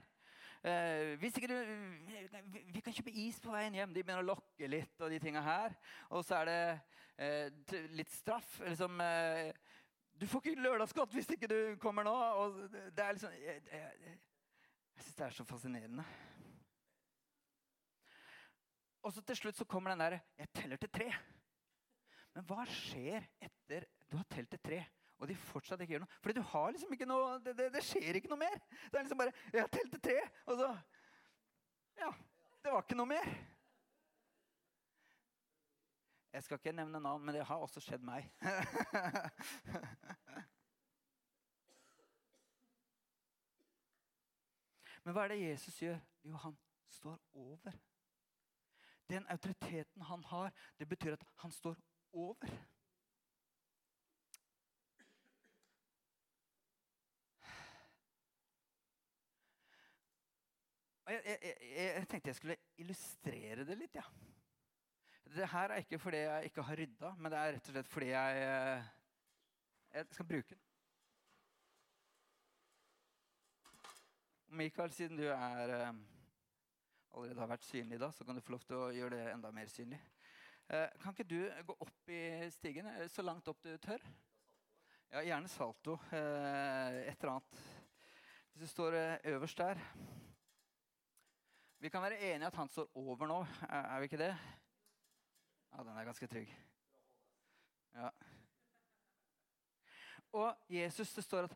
Eh, 0.60 1.18
hvis 1.20 1.38
ikke 1.40 1.48
du, 1.48 1.58
vi, 2.52 2.64
vi 2.76 2.82
kan 2.84 2.96
kjøpe 2.96 3.12
is 3.16 3.40
på 3.44 3.52
veien 3.52 3.76
hjem. 3.76 3.92
De 3.96 4.04
begynner 4.04 4.24
å 4.24 4.30
lokke 4.32 4.72
litt. 4.72 4.96
Og 5.00 5.12
de 5.12 5.20
tinga 5.24 5.44
her. 5.44 5.76
Og 6.12 6.24
så 6.28 6.40
er 6.40 6.50
det 6.52 6.62
eh, 7.18 7.76
litt 8.00 8.16
straff. 8.16 8.62
liksom... 8.68 9.04
Eh, 9.04 9.52
du 10.20 10.26
får 10.28 10.42
ikke 10.44 10.62
lørdagsgodt 10.66 11.14
hvis 11.16 11.30
ikke 11.32 11.48
du 11.48 11.60
kommer 11.80 12.04
nå. 12.04 12.16
Og 12.44 12.58
det 12.72 13.04
er 13.04 13.16
liksom... 13.16 13.36
Jeg, 15.00 15.06
syns 15.06 15.16
det 15.16 15.26
er 15.26 15.32
så 15.32 15.44
fascinerende. 15.48 16.04
Og 19.08 19.14
så 19.16 19.22
til 19.24 19.38
slutt 19.40 19.56
så 19.56 19.66
kommer 19.66 19.94
den 19.94 20.02
der 20.04 20.18
Jeg 20.38 20.50
teller 20.54 20.82
til 20.82 20.92
tre. 20.92 21.08
Men 22.36 22.44
hva 22.50 22.66
skjer 22.68 23.30
etter 23.40 23.86
du 24.12 24.18
har 24.18 24.28
telt 24.28 24.52
til 24.52 24.60
tre, 24.60 24.82
og 25.16 25.30
de 25.30 25.38
fortsatt 25.40 25.80
ikke 25.86 25.94
gjør 25.94 26.04
noe? 26.04 26.18
Fordi 26.20 26.36
du 26.36 26.44
har 26.52 26.76
liksom 26.76 26.98
ikke 26.98 27.08
noe 27.08 27.40
Det, 27.46 27.56
det, 27.56 27.70
det 27.78 27.86
skjer 27.86 28.20
ikke 28.20 28.34
noe 28.34 28.44
mer. 28.44 28.60
Det 28.90 29.00
er 29.00 29.08
liksom 29.08 29.24
bare 29.24 29.36
Jeg 29.54 29.64
har 29.64 29.72
telt 29.78 29.96
til 29.96 30.04
tre, 30.10 30.20
og 30.46 30.60
så 30.60 30.68
Ja. 32.04 32.12
Det 32.60 32.76
var 32.76 32.84
ikke 32.84 33.00
noe 33.00 33.08
mer. 33.08 33.34
Jeg 36.34 36.44
skal 36.44 36.60
ikke 36.60 36.76
nevne 36.76 37.00
navn, 37.00 37.24
men 37.24 37.40
det 37.40 37.48
har 37.48 37.64
også 37.64 37.80
skjedd 37.80 38.04
meg. 38.04 38.28
Men 45.04 45.16
hva 45.16 45.26
er 45.26 45.34
det 45.34 45.42
Jesus 45.42 45.78
gjør? 45.82 46.00
Jo, 46.28 46.36
han 46.44 46.58
står 46.90 47.20
over. 47.34 47.78
Den 49.10 49.26
autoriteten 49.30 50.02
han 50.02 50.24
har, 50.24 50.52
det 50.80 50.88
betyr 50.90 51.16
at 51.18 51.24
han 51.42 51.52
står 51.52 51.78
over. 52.14 52.52
Jeg, 61.10 61.22
jeg, 61.26 61.56
jeg, 61.76 62.08
tenkte 62.08 62.30
jeg 62.30 62.36
skulle 62.38 62.56
illustrere 62.78 63.66
det 63.66 63.78
litt. 63.80 63.96
Ja. 63.98 64.04
Det 65.36 65.48
her 65.50 65.74
er 65.74 65.82
ikke 65.82 66.00
fordi 66.00 66.18
jeg 66.22 66.52
ikke 66.52 66.66
har 66.68 66.78
rydda, 66.78 67.14
men 67.18 67.32
det 67.32 67.40
er 67.40 67.56
rett 67.56 67.70
og 67.70 67.74
slett 67.74 67.90
fordi 67.90 68.12
jeg, 68.12 68.84
jeg 69.94 70.06
skal 70.14 70.28
bruke 70.30 70.54
den. 70.54 70.69
Mikael, 74.52 74.92
siden 74.92 75.18
du 75.18 75.28
er, 75.28 75.70
eh, 75.70 75.94
allerede 77.14 77.40
har 77.40 77.48
vært 77.48 77.66
synlig, 77.68 78.00
da, 78.02 78.10
så 78.12 78.26
kan 78.26 78.36
du 78.36 78.42
få 78.42 78.56
lov 78.56 78.64
til 78.66 78.76
å 78.76 78.88
gjøre 78.94 79.18
det 79.18 79.34
enda 79.34 79.52
mer 79.54 79.70
synlig. 79.70 80.00
Eh, 80.70 80.88
kan 81.02 81.14
ikke 81.14 81.28
du 81.30 81.64
gå 81.68 81.76
opp 81.86 82.10
i 82.10 82.50
stigen 82.54 82.88
eh, 82.88 83.08
så 83.08 83.22
langt 83.22 83.48
opp 83.48 83.62
du 83.62 83.78
tør? 83.78 84.02
Ja, 85.12 85.22
Gjerne 85.22 85.50
salto. 85.50 86.00
et 86.12 87.22
eller 87.22 87.32
annet. 87.32 87.62
Hvis 88.54 88.62
du 88.62 88.68
står 88.68 88.98
øverst 89.24 89.58
der 89.58 89.80
Vi 91.80 91.90
kan 91.90 92.02
være 92.02 92.20
enige 92.20 92.48
at 92.48 92.56
han 92.56 92.70
står 92.70 92.90
over 92.96 93.28
nå, 93.28 93.46
er 93.70 94.00
vi 94.00 94.04
ikke 94.04 94.18
det? 94.18 94.38
Ja, 95.72 95.84
den 95.84 95.98
er 95.98 96.06
ganske 96.06 96.28
trygg. 96.28 96.56
Ja. 97.94 98.10
Og 100.32 100.56
Jesus, 100.70 101.14
det 101.14 101.24
står 101.24 101.44
at 101.44 101.56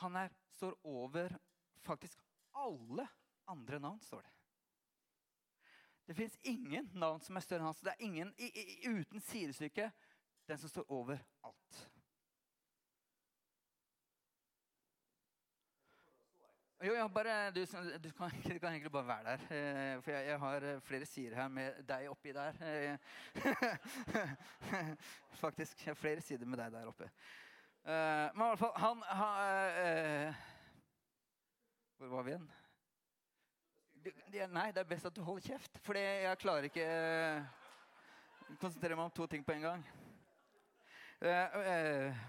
han 0.00 0.16
er, 0.16 0.28
står 0.50 0.78
over 0.84 1.36
faktisk 1.82 2.22
alle 2.58 3.08
andre 3.50 3.78
navn, 3.78 4.00
står 4.00 4.22
det. 4.22 4.32
Det 6.04 6.14
fins 6.14 6.38
ingen 6.42 6.90
navn 6.94 7.20
som 7.20 7.36
er 7.36 7.44
større 7.44 7.62
enn 7.62 7.70
hans. 7.70 7.80
Det 7.80 7.94
er 7.94 8.04
ingen 8.04 8.34
i, 8.36 8.50
i, 8.50 8.64
uten 8.90 9.22
sidestykke 9.22 9.90
den 10.50 10.58
som 10.58 10.68
står 10.68 10.90
over 10.92 11.18
alt. 11.46 11.82
Jo, 16.82 16.96
ja, 16.98 17.04
bare, 17.08 17.50
du, 17.54 17.60
du, 17.62 18.10
kan, 18.10 18.30
du, 18.44 18.58
kan, 18.58 18.72
egentlig 18.72 18.90
bare 18.90 19.06
være 19.06 19.24
der. 19.24 19.42
Eh, 19.54 20.02
for 20.02 20.10
jeg, 20.10 20.26
jeg, 20.26 20.38
har 20.38 20.64
eh, 20.66 20.80
flere 20.82 21.06
sider 21.06 21.36
her 21.38 21.48
med 21.48 21.78
deg 21.86 22.08
oppi 22.10 22.32
der. 22.34 22.58
Eh, 22.66 22.98
faktisk. 25.44 25.78
Jeg 25.86 25.92
har 25.92 26.00
flere 26.00 26.20
sider 26.26 26.46
med 26.46 26.58
deg 26.58 26.74
der 26.74 26.90
oppe. 26.90 27.06
Eh, 27.86 28.26
men 28.34 28.42
i 28.42 28.48
hvert 28.48 28.58
fall, 28.58 28.74
han, 28.82 29.04
han 29.06 29.78
eh, 29.78 30.42
hvor 32.02 32.16
var 32.16 32.22
vi 32.22 32.32
igjen? 32.34 32.48
Nei, 34.50 34.70
det 34.74 34.80
er 34.82 34.88
best 34.90 35.06
at 35.06 35.14
du 35.14 35.22
holder 35.22 35.52
kjeft. 35.52 35.76
For 35.86 35.94
jeg 35.94 36.38
klarer 36.42 36.66
ikke 36.66 36.82
å 36.82 37.02
uh, 37.38 38.56
konsentrere 38.58 38.96
meg 38.98 39.06
om 39.06 39.14
to 39.14 39.28
ting 39.30 39.44
på 39.46 39.54
en 39.54 39.66
gang. 39.68 39.84
Uh, 41.22 41.54
uh, 41.54 42.24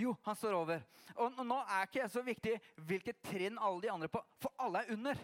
jo, 0.00 0.14
han 0.24 0.38
står 0.38 0.56
over. 0.56 0.86
Og 1.20 1.44
nå 1.44 1.58
er 1.60 1.84
ikke 1.84 2.00
jeg 2.00 2.14
så 2.14 2.24
viktig 2.24 2.54
hvilket 2.88 3.20
trinn 3.28 3.60
alle 3.60 3.84
de 3.84 3.92
andre 3.92 4.08
på, 4.12 4.22
for 4.40 4.56
alle 4.64 4.80
er 4.80 4.96
under. 4.96 5.20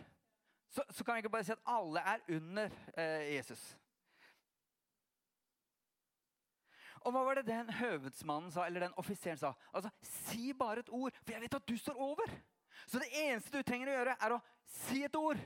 Så, 0.73 0.85
så 0.93 1.05
kan 1.05 1.17
vi 1.17 1.25
ikke 1.25 1.33
bare 1.33 1.49
si 1.49 1.57
at 1.57 1.65
alle 1.69 2.05
er 2.13 2.29
under 2.37 2.77
Jesus. 3.29 3.65
Og 7.03 7.13
hva 7.13 7.25
var 7.27 7.41
det 7.41 7.49
den 7.49 7.73
høvedsmannen 7.81 8.53
sa, 8.53 8.65
eller 8.69 8.85
den 8.87 9.01
offiseren 9.01 9.41
sa? 9.41 9.57
Altså, 9.73 9.91
Si 10.07 10.53
bare 10.57 10.85
et 10.85 10.93
ord, 10.93 11.17
for 11.25 11.35
jeg 11.35 11.43
vet 11.43 11.57
at 11.57 11.69
du 11.69 11.77
står 11.81 11.99
over. 12.01 12.37
Så 12.87 13.01
det 13.03 13.11
eneste 13.25 13.59
du 13.59 13.67
trenger 13.67 13.91
å 13.91 13.99
gjøre, 13.99 14.17
er 14.21 14.37
å 14.37 14.41
si 14.83 15.03
et 15.07 15.19
ord. 15.19 15.41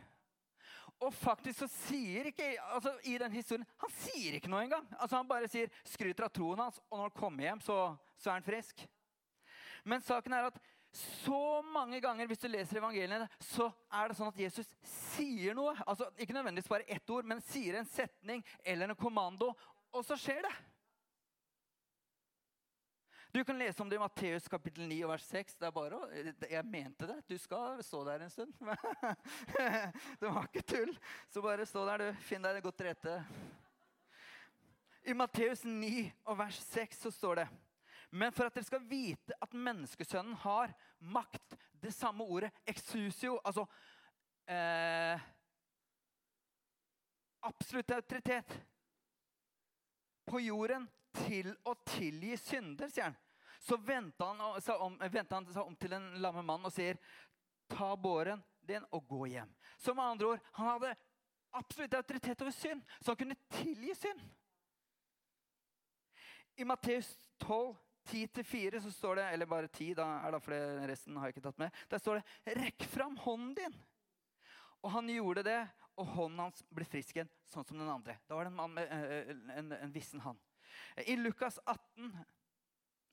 Og 1.05 1.13
faktisk 1.13 1.59
så 1.61 1.69
sier 1.69 2.31
ikke 2.31 2.55
altså 2.73 2.95
i 3.05 3.19
den 3.21 3.35
historien, 3.37 3.67
Han 3.83 3.93
sier 3.99 4.39
ikke 4.39 4.49
noe 4.49 4.63
engang. 4.65 4.87
Altså 4.97 5.19
Han 5.19 5.29
bare 5.29 5.51
sier, 5.53 5.73
skryter 5.85 6.25
av 6.25 6.33
troen 6.33 6.63
hans, 6.65 6.81
og 6.89 6.97
når 6.97 7.11
han 7.11 7.19
kommer 7.19 7.45
hjem, 7.45 7.61
så, 7.61 7.77
så 8.17 8.31
er 8.31 8.39
han 8.39 8.47
frisk. 8.47 8.87
Men 9.85 10.03
saken 10.03 10.33
er 10.33 10.49
at 10.49 10.57
så 10.97 11.61
mange 11.61 12.01
ganger 12.01 12.29
hvis 12.31 12.41
du 12.41 12.49
leser 12.49 12.81
evangeliene, 12.81 13.29
så 13.43 13.69
er 13.93 14.09
det 14.09 14.17
sånn 14.17 14.31
at 14.31 14.41
Jesus 14.41 14.71
sier 14.89 15.57
noe. 15.57 15.75
altså 15.85 16.09
Ikke 16.17 16.33
nødvendigvis 16.33 16.71
bare 16.73 16.89
ett 16.89 17.11
ord, 17.13 17.29
men 17.29 17.45
sier 17.45 17.77
en 17.77 17.91
setning 17.91 18.41
eller 18.65 18.89
en 18.89 18.99
kommando, 18.99 19.51
og 19.93 20.07
så 20.07 20.17
skjer 20.21 20.41
det. 20.47 20.55
Du 23.37 23.45
kan 23.45 23.59
lese 23.59 23.83
om 23.83 23.89
det 23.89 23.97
i 23.97 23.99
Matteus 23.99 24.49
kapittel 24.49 24.89
9 24.89 25.07
vers 25.07 25.23
6. 25.23 25.57
Det 25.61 25.67
er 25.69 25.73
bare 25.77 25.97
å, 25.99 26.07
jeg 26.49 26.65
mente 26.65 27.05
det. 27.05 27.17
Du 27.29 27.35
skal 27.37 27.83
stå 27.85 27.99
der 28.07 28.23
en 28.25 28.31
stund. 28.33 28.55
det 30.23 30.31
var 30.31 30.47
ikke 30.47 30.63
tull. 30.65 30.95
Så 31.29 31.43
bare 31.45 31.67
stå 31.69 31.83
der, 31.85 32.01
du. 32.01 32.23
Finn 32.25 32.47
deg 32.47 32.63
godt 32.65 32.79
til 32.81 32.89
rette. 32.89 33.17
I 35.05 35.17
Matteus 35.21 35.67
9 35.69 35.91
og 36.25 36.39
vers 36.41 36.63
6 36.71 37.03
så 37.05 37.13
står 37.13 37.43
det 37.43 37.47
men 38.17 38.33
for 38.33 38.49
at 38.49 38.57
dere 38.57 38.71
skal 38.71 38.89
vite 38.89 39.37
at 39.45 39.53
menneskesønnen 39.53 40.39
har 40.47 40.73
makt 41.13 41.59
Det 41.83 41.93
samme 41.93 42.25
ordet 42.25 42.49
exusio, 42.65 43.37
altså 43.45 43.67
eh, 44.49 45.29
Absolutt 47.45 47.99
autoritet 47.99 48.57
på 50.25 50.41
jorden 50.47 50.89
til 51.27 51.53
å 51.69 51.77
tilgi 51.85 52.33
synder, 52.41 52.89
sier 52.89 53.11
han. 53.11 53.23
Så 53.67 53.77
vendte 53.83 54.25
han, 54.25 54.61
seg 54.63 54.83
om, 54.83 54.95
han 55.01 55.49
seg 55.51 55.63
om 55.63 55.75
til 55.81 55.97
en 55.97 56.13
lamme 56.23 56.45
mann 56.47 56.69
og 56.69 56.75
sier, 56.75 57.01
ta 57.67 57.97
båren 57.99 58.43
din 58.63 58.85
og 58.95 59.09
gå 59.11 59.27
hjem. 59.33 59.51
Så 59.79 59.95
med 59.95 60.05
andre 60.05 60.29
ord, 60.35 60.45
han 60.59 60.69
hadde 60.71 60.93
absolutt 61.57 61.97
autoritet 61.99 62.45
over 62.45 62.55
synd, 62.55 62.85
så 63.01 63.11
han 63.11 63.19
kunne 63.23 63.39
tilgi 63.57 63.95
synd. 63.99 64.23
I 66.57 66.65
Matteus 66.65 67.11
12, 67.43 67.75
10-4 68.07 68.81
så 68.81 68.93
står 68.95 69.19
det 69.19 69.25
Eller 69.35 69.49
bare 69.51 69.69
10, 69.69 69.95
da 69.99 70.07
er 70.23 70.33
det 70.33 70.41
for 70.45 70.87
resten 70.89 71.17
har 71.19 71.27
jeg 71.27 71.37
ikke 71.37 71.47
tatt 71.49 71.59
med. 71.59 71.81
Der 71.91 71.99
står 71.99 72.21
det 72.21 72.55
'Rekk 72.57 72.87
fram 72.89 73.17
hånden 73.17 73.57
din'. 73.59 73.81
Og 74.83 74.91
han 74.91 75.09
gjorde 75.11 75.43
det, 75.43 75.69
og 75.97 76.07
hånden 76.07 76.39
hans 76.39 76.63
ble 76.71 76.85
frisk 76.85 77.17
igjen, 77.17 77.31
sånn 77.51 77.65
som 77.67 77.79
den 77.79 77.91
andre. 77.91 78.19
Da 78.29 78.37
var 78.37 78.45
det 78.45 78.53
en 78.53 78.57
mann 78.57 78.75
med 78.75 78.93
eh, 78.93 79.35
en, 79.59 79.73
en 79.73 79.93
vissen 79.93 80.21
hand. 80.21 80.39
I 81.07 81.17
Lukas 81.17 81.59
18 81.67 82.13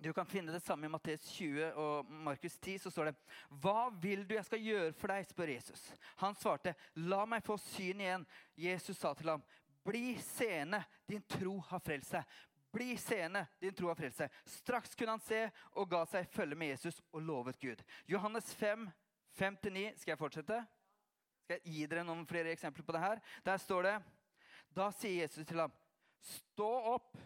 du 0.03 0.13
kan 0.13 0.25
finne 0.27 0.51
det 0.51 0.60
samme 0.60 0.86
i 0.86 0.91
Matteus 0.91 1.24
20 1.31 1.69
og 1.79 2.10
Markus 2.25 2.57
10. 2.60 2.77
så 2.77 2.91
står 2.91 3.05
det, 3.05 3.15
'Hva 3.50 3.89
vil 4.01 4.27
du 4.27 4.36
jeg 4.36 4.45
skal 4.45 4.60
gjøre 4.60 4.93
for 4.93 5.07
deg?' 5.07 5.25
spør 5.25 5.48
Jesus. 5.48 5.93
Han 6.17 6.36
svarte, 6.36 6.75
'La 6.95 7.25
meg 7.25 7.43
få 7.43 7.57
syn 7.57 8.01
igjen.' 8.01 8.25
Jesus 8.55 8.98
sa 8.98 9.13
til 9.13 9.29
ham, 9.29 9.43
'Bli 9.83 10.17
seende, 10.19 10.83
din 11.07 11.22
tro 11.22 11.60
har 11.60 11.79
frelst 11.79 12.12
deg.' 12.12 12.25
Bli 12.74 12.98
seende, 12.98 13.48
din 13.62 13.74
tro 13.74 13.88
har 13.88 13.95
frelst 13.95 14.17
deg. 14.17 14.31
Straks 14.45 14.95
kunne 14.95 15.12
han 15.12 15.19
se 15.19 15.51
og 15.72 15.89
ga 15.89 16.05
seg 16.05 16.27
følge 16.27 16.55
med 16.55 16.68
Jesus 16.74 17.01
og 17.13 17.22
lovet 17.22 17.59
Gud. 17.59 17.83
Johannes 18.07 18.53
5, 18.53 18.92
5-9. 19.37 19.94
Skal 19.96 20.11
jeg 20.11 20.18
fortsette? 20.18 20.66
Skal 21.44 21.59
jeg 21.59 21.74
gi 21.74 21.85
dere 21.85 22.03
noen 22.03 22.25
flere 22.25 22.50
eksempler 22.51 22.83
på 22.83 22.92
det 22.92 23.03
her? 23.03 23.22
Der 23.46 23.57
står 23.57 23.83
det 23.83 24.01
Da 24.74 24.89
sier 24.92 25.22
Jesus 25.22 25.46
til 25.46 25.59
ham, 25.59 25.72
stå 26.20 26.70
opp. 26.96 27.18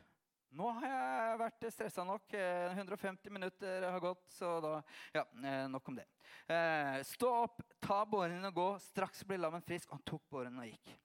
Nå 0.55 0.69
har 0.77 0.85
jeg 0.87 1.39
vært 1.41 1.65
stressa 1.73 2.05
nok. 2.07 2.31
150 2.31 3.33
minutter 3.33 3.87
har 3.91 3.99
gått, 3.99 4.23
så 4.31 4.57
da 4.63 4.71
Ja, 5.13 5.25
eh, 5.43 5.67
nok 5.67 5.89
om 5.89 5.95
det. 5.95 6.05
Eh, 6.47 7.03
stå 7.03 7.31
opp, 7.43 7.61
ta 7.81 8.05
båren 8.05 8.37
din 8.37 8.45
og 8.45 8.53
gå. 8.53 8.79
Straks 8.79 9.23
blir 9.23 9.37
lammen 9.37 9.61
frisk. 9.61 9.91
Han 9.91 10.03
tok 10.03 10.23
båren 10.29 10.59
og 10.59 10.65
gikk. 10.65 10.95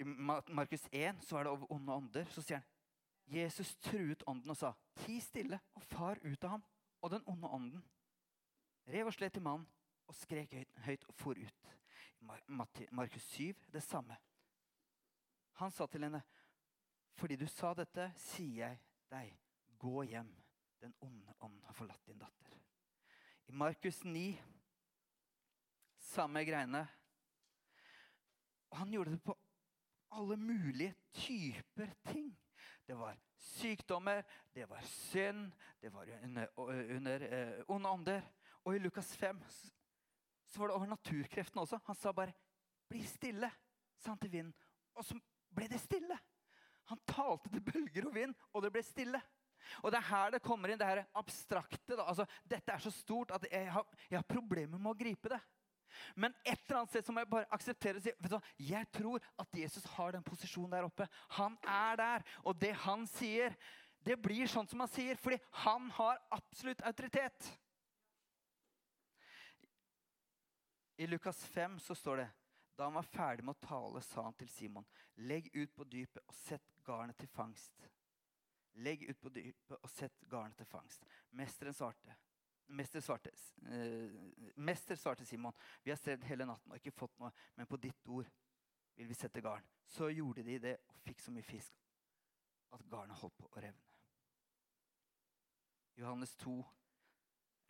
I 0.00 0.04
Markus 0.04 0.88
1 0.92 1.20
så 1.22 1.38
er 1.38 1.44
det 1.44 1.52
over 1.52 1.72
onde 1.72 1.92
ånder. 1.92 2.24
Så 2.32 2.42
sier 2.42 2.62
han 2.62 2.68
Jesus 3.30 3.76
truet 3.76 4.24
ånden 4.26 4.50
og 4.50 4.56
sa, 4.56 4.72
'Ti 4.96 5.20
stille 5.20 5.60
og 5.74 5.82
far 5.82 6.18
ut 6.24 6.44
av 6.44 6.50
ham.' 6.50 6.64
Og 7.02 7.10
den 7.10 7.22
onde 7.26 7.48
ånden 7.48 7.84
rev 8.88 9.06
og 9.06 9.14
slet 9.14 9.36
i 9.36 9.40
mannen 9.40 9.68
og 10.08 10.14
skrek 10.14 10.52
høyt, 10.52 10.78
høyt 10.84 11.04
og 11.08 11.14
for 11.14 11.38
ut. 11.38 11.76
Markus 12.90 13.22
7 13.22 13.54
det 13.72 13.82
samme. 13.82 14.16
Han 15.52 15.70
sa 15.70 15.86
til 15.86 16.02
henne, 16.02 16.22
'Fordi 17.20 17.36
du 17.36 17.46
sa 17.46 17.74
dette, 17.76 18.12
sier 18.16 18.62
jeg 18.66 18.78
deg, 19.12 19.34
gå 19.78 20.02
hjem. 20.08 20.30
Den 20.80 20.94
onde 21.04 21.34
ånd 21.44 21.58
har 21.64 21.76
forlatt 21.76 22.06
din 22.06 22.18
datter.' 22.18 22.56
I 23.46 23.52
Markus 23.52 24.04
9 24.04 24.38
samme 25.98 26.44
greiene. 26.44 26.88
Han 28.72 28.92
gjorde 28.92 29.10
det 29.10 29.22
på 29.22 29.36
alle 30.10 30.36
mulige 30.36 30.94
typer 31.12 31.92
ting. 32.04 32.38
Det 32.86 32.96
var 32.98 33.18
sykdommer, 33.36 34.22
det 34.54 34.68
var 34.68 34.80
synd, 34.80 35.52
det 35.80 35.92
var 35.92 36.08
under, 36.22 36.46
under 36.96 37.26
uh, 37.58 37.64
onde 37.68 37.88
ånder. 37.88 38.22
Og 38.64 38.76
i 38.76 38.78
Lukas 38.78 39.16
5 39.16 39.42
så 40.46 40.58
var 40.58 40.66
det 40.66 40.76
over 40.76 40.86
naturkreftene 40.86 41.62
også. 41.62 41.78
Han 41.84 41.94
sa 41.94 42.12
bare 42.12 42.32
'bli 42.88 43.02
stille', 43.02 43.50
sa 43.98 44.10
han 44.10 44.18
til 44.18 44.32
vinden. 44.32 44.54
Og 44.94 45.04
så 45.04 45.20
ble 45.54 45.68
det 45.68 45.80
stille. 45.80 46.18
Han 46.90 47.02
talte 47.08 47.52
til 47.52 47.62
bølger 47.64 48.08
og 48.08 48.16
vind, 48.16 48.34
og 48.52 48.64
det 48.64 48.72
ble 48.74 48.82
stille. 48.84 49.20
Og 49.82 49.92
Det 49.92 50.00
er 50.00 50.08
her 50.08 50.34
det 50.34 50.42
kommer 50.42 50.70
inn, 50.70 50.80
det 50.80 50.88
her 50.88 51.04
abstrakte. 51.14 51.98
Altså, 51.98 52.26
dette 52.48 52.72
er 52.72 52.82
så 52.82 52.90
stort 52.90 53.32
at 53.36 53.46
jeg 53.50 53.70
har, 53.72 53.86
jeg 54.10 54.18
har 54.18 54.28
problemer 54.28 54.78
med 54.78 54.92
å 54.92 54.98
gripe 54.98 55.30
det. 55.30 55.40
Men 56.14 56.34
et 56.44 56.58
eller 56.66 56.80
annet 56.80 56.92
sted 56.92 57.06
så 57.06 57.12
må 57.12 57.22
jeg 57.22 57.30
bare 57.32 57.48
akseptere 57.54 57.98
og 57.98 58.04
si 58.04 58.12
vet 58.12 58.30
du 58.30 58.36
hva, 58.36 58.42
jeg 58.62 58.88
tror 58.94 59.24
at 59.42 59.56
Jesus 59.58 59.86
har 59.96 60.14
den 60.14 60.26
posisjonen 60.26 60.76
der 60.76 60.86
oppe. 60.86 61.06
Han 61.36 61.56
er 61.66 61.98
der. 61.98 62.26
Og 62.46 62.58
det 62.60 62.72
han 62.84 63.06
sier, 63.10 63.56
det 64.06 64.16
blir 64.22 64.48
sånn 64.48 64.68
som 64.70 64.80
han 64.84 64.92
sier, 64.92 65.18
fordi 65.20 65.40
han 65.64 65.90
har 65.98 66.20
absolutt 66.34 66.82
autoritet. 66.88 67.50
I 71.00 71.08
Lukas 71.08 71.42
5 71.54 71.78
så 71.80 71.96
står 71.96 72.22
det 72.22 72.28
da 72.80 72.86
han 72.88 72.96
var 72.96 73.08
ferdig 73.12 73.44
med 73.44 73.58
å 73.58 73.66
tale, 73.66 74.00
sa 74.00 74.24
han 74.24 74.36
til 74.40 74.48
Simon.: 74.48 74.86
Legg 75.28 75.50
ut 75.52 75.74
på 75.76 75.84
dypet 75.84 76.22
og 76.24 76.34
sett 76.34 76.72
garnet 76.86 77.18
til 77.20 77.28
fangst. 77.28 77.84
Legg 78.80 79.04
ut 79.04 79.20
på 79.20 79.32
dypet 79.36 79.76
og 79.76 79.90
sett 79.92 80.24
garnet 80.30 80.56
til 80.56 80.68
fangst. 80.70 81.04
Mesteren 81.36 81.76
svarte. 81.76 82.16
Mester 82.70 83.00
svarte, 83.00 83.30
eh, 83.66 84.10
mester 84.56 84.96
svarte 84.96 85.24
Simon, 85.24 85.52
vi 85.82 85.90
har 85.90 85.96
strevd 85.98 86.24
hele 86.24 86.46
natten 86.46 86.70
og 86.70 86.78
ikke 86.78 86.94
fått 86.94 87.18
noe, 87.18 87.32
men 87.56 87.66
på 87.66 87.76
ditt 87.82 88.08
ord 88.08 88.28
vil 88.94 89.08
vi 89.08 89.16
sette 89.18 89.42
garn. 89.42 89.66
Så 89.84 90.06
gjorde 90.14 90.44
de 90.46 90.58
det 90.62 90.76
og 90.88 91.00
fikk 91.02 91.20
så 91.20 91.34
mye 91.34 91.42
fisk 91.42 91.74
at 92.70 92.84
garnet 92.86 93.18
holdt 93.18 93.36
på 93.42 93.48
å 93.50 93.64
revne. 93.64 93.82
Johannes 95.98 96.36
2 96.36 96.54
eh, 96.60 96.79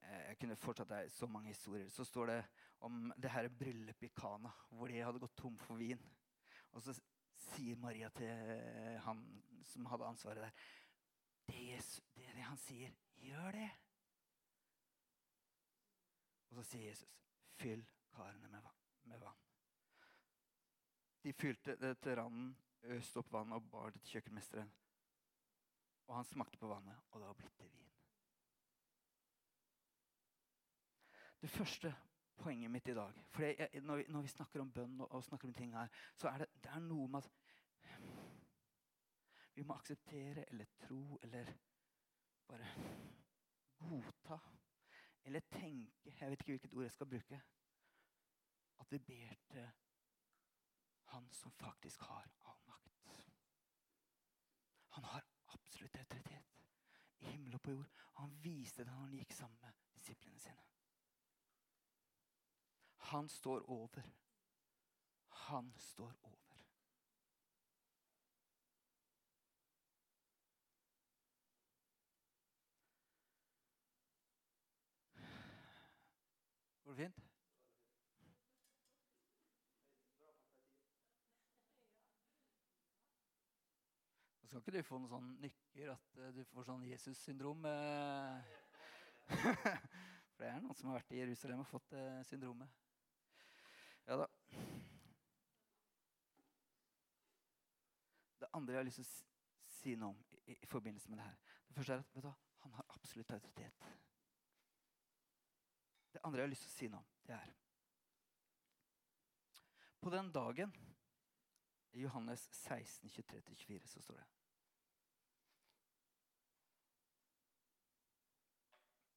Jeg 0.01 0.39
kunne 0.41 0.57
fortsatt 0.57 0.89
der 0.89 1.09
så 1.13 1.27
mange 1.27 1.53
historier. 1.53 1.89
Så 1.89 2.05
står 2.05 2.27
det 2.27 2.39
om 2.81 3.13
det 3.21 3.31
her 3.31 3.49
bryllupet 3.49 4.09
i 4.09 4.13
Kana, 4.17 4.51
hvor 4.71 4.89
de 4.89 5.03
hadde 5.03 5.21
gått 5.21 5.37
tom 5.37 5.59
for 5.59 5.81
vin. 5.81 6.01
Og 6.73 6.83
så 6.83 6.95
sier 7.41 7.77
Maria 7.81 8.09
til 8.15 8.29
eh, 8.29 8.97
han 9.05 9.23
som 9.67 9.87
hadde 9.91 10.09
ansvaret 10.09 10.43
der 10.45 10.51
det, 11.51 11.81
det 12.15 12.45
han 12.47 12.59
sier, 12.63 12.93
gjør 13.19 13.57
det. 13.57 13.71
Og 16.51 16.57
så 16.59 16.63
sier 16.73 16.89
Jesus, 16.89 17.09
'Fyll 17.59 17.85
karene 18.15 18.49
med. 18.49 18.69
Med 19.03 19.19
vann. 19.19 19.37
De 21.23 21.33
fylte 21.33 21.77
det 21.77 21.99
til 21.99 22.17
randen, 22.17 22.57
øste 22.83 23.19
opp 23.19 23.33
vann 23.33 23.53
og 23.53 23.71
bar 23.71 23.91
det 23.91 24.01
til 24.01 24.17
kjøkkenmesteren. 24.17 24.73
Og 26.07 26.17
han 26.17 26.25
smakte 26.25 26.59
på 26.59 26.69
vannet, 26.69 26.97
og 27.11 27.21
det 27.21 27.29
var 27.29 27.39
blitt 27.39 27.57
til 27.59 27.73
vin. 27.73 27.90
Det 31.41 31.51
første 31.51 31.95
poenget 32.37 32.71
mitt 32.71 32.89
i 32.89 32.95
dag 32.95 33.25
for 33.31 33.43
jeg, 33.43 33.69
når, 33.83 33.97
vi, 33.97 34.05
når, 34.09 34.23
vi, 34.23 34.29
snakker 34.29 34.61
om 34.61 34.73
bønn 34.73 35.01
og, 35.01 35.13
og, 35.13 35.25
snakker 35.25 35.49
om 35.49 35.55
ting 35.55 35.75
her, 35.77 35.89
så 36.17 36.29
er 36.29 36.39
det, 36.39 36.47
det 36.65 36.71
er 36.73 36.85
noe 36.85 37.09
med 37.09 37.23
at 37.23 37.31
vi 39.55 39.65
må 39.67 39.75
akseptere 39.75 40.45
eller 40.49 40.65
tro 40.87 41.19
eller 41.23 41.53
bare 42.49 42.69
godta 43.81 44.39
eller 45.25 45.41
tenke 45.41 46.15
Jeg 46.21 46.31
vet 46.31 46.41
ikke 46.41 46.53
hvilket 46.53 46.73
ord 46.73 46.83
jeg 46.83 46.93
skal 46.93 47.07
bruke. 47.07 47.41
At 48.81 48.93
vi 48.93 48.99
ber 48.99 49.35
til 49.51 49.69
Han 51.13 51.31
som 51.33 51.53
faktisk 51.53 52.01
har 52.01 52.29
all 52.47 52.59
makt. 52.67 53.27
Han 54.89 55.05
har 55.05 55.25
absolutt 55.47 55.97
autoritet 55.97 56.65
i 57.19 57.25
himmel 57.25 57.55
og 57.55 57.61
på 57.61 57.71
jord. 57.71 57.91
Han 58.15 58.37
viste 58.43 58.85
det 58.85 58.93
når 58.93 59.01
han 59.01 59.17
gikk 59.19 59.33
sammen 59.33 59.59
med 59.63 59.73
disiplene 59.95 60.39
sine. 60.39 60.70
Han 63.01 63.29
står 63.29 63.71
over. 63.71 64.03
Han 65.29 65.73
står 65.79 66.15
over. 66.23 66.41
Går 76.85 76.97
det 76.97 77.03
fint? 77.03 77.19
Nå 84.41 84.49
skal 84.49 84.61
ikke 84.61 84.73
du 84.79 84.83
få 84.83 84.99
noen 84.99 85.11
sånn 85.13 85.29
nykker 85.45 85.93
at 85.93 86.17
eh, 86.19 86.33
du 86.35 86.41
får 86.51 86.65
sånn 86.67 86.87
Jesus-syndrom. 86.89 87.67
Eh. 87.71 88.57
For 90.35 90.43
det 90.43 90.49
er 90.51 90.63
noen 90.65 90.75
som 90.75 90.89
har 90.91 90.99
vært 90.99 91.13
i 91.15 91.21
Jerusalem 91.21 91.63
og 91.63 91.69
fått 91.71 91.93
eh, 91.95 92.23
syndromet. 92.27 92.81
Ja 94.11 94.17
da. 94.17 94.27
Det 98.40 98.40
andre 98.57 98.75
jeg 98.75 98.81
har 98.81 98.89
lyst 98.89 99.01
til 99.03 99.07
å 99.07 99.73
si 99.75 99.97
noe 99.97 100.15
om 100.15 100.39
i, 100.47 100.57
i 100.57 100.69
forbindelse 100.69 101.11
med 101.11 101.21
det 101.21 101.27
her. 101.27 101.57
Det 101.69 101.77
første 101.77 101.93
er 101.93 102.03
at 102.03 102.25
du, 102.25 102.31
han 102.65 102.73
har 102.79 102.95
absolutt 102.97 103.33
autoritet. 103.37 103.89
Det 106.13 106.21
andre 106.25 106.43
jeg 106.43 106.49
har 106.49 106.53
lyst 106.55 106.67
til 106.67 106.73
å 106.73 106.79
si 106.79 106.89
noe 106.91 107.03
om, 107.05 107.17
det 107.27 107.37
er 107.39 107.57
På 110.01 110.11
den 110.11 110.31
dagen 110.33 110.71
i 111.93 112.01
Johannes 112.01 112.49
16, 112.53 113.09
23-24 113.09 113.87
så 113.87 114.01
står 114.01 114.17
det 114.17 114.29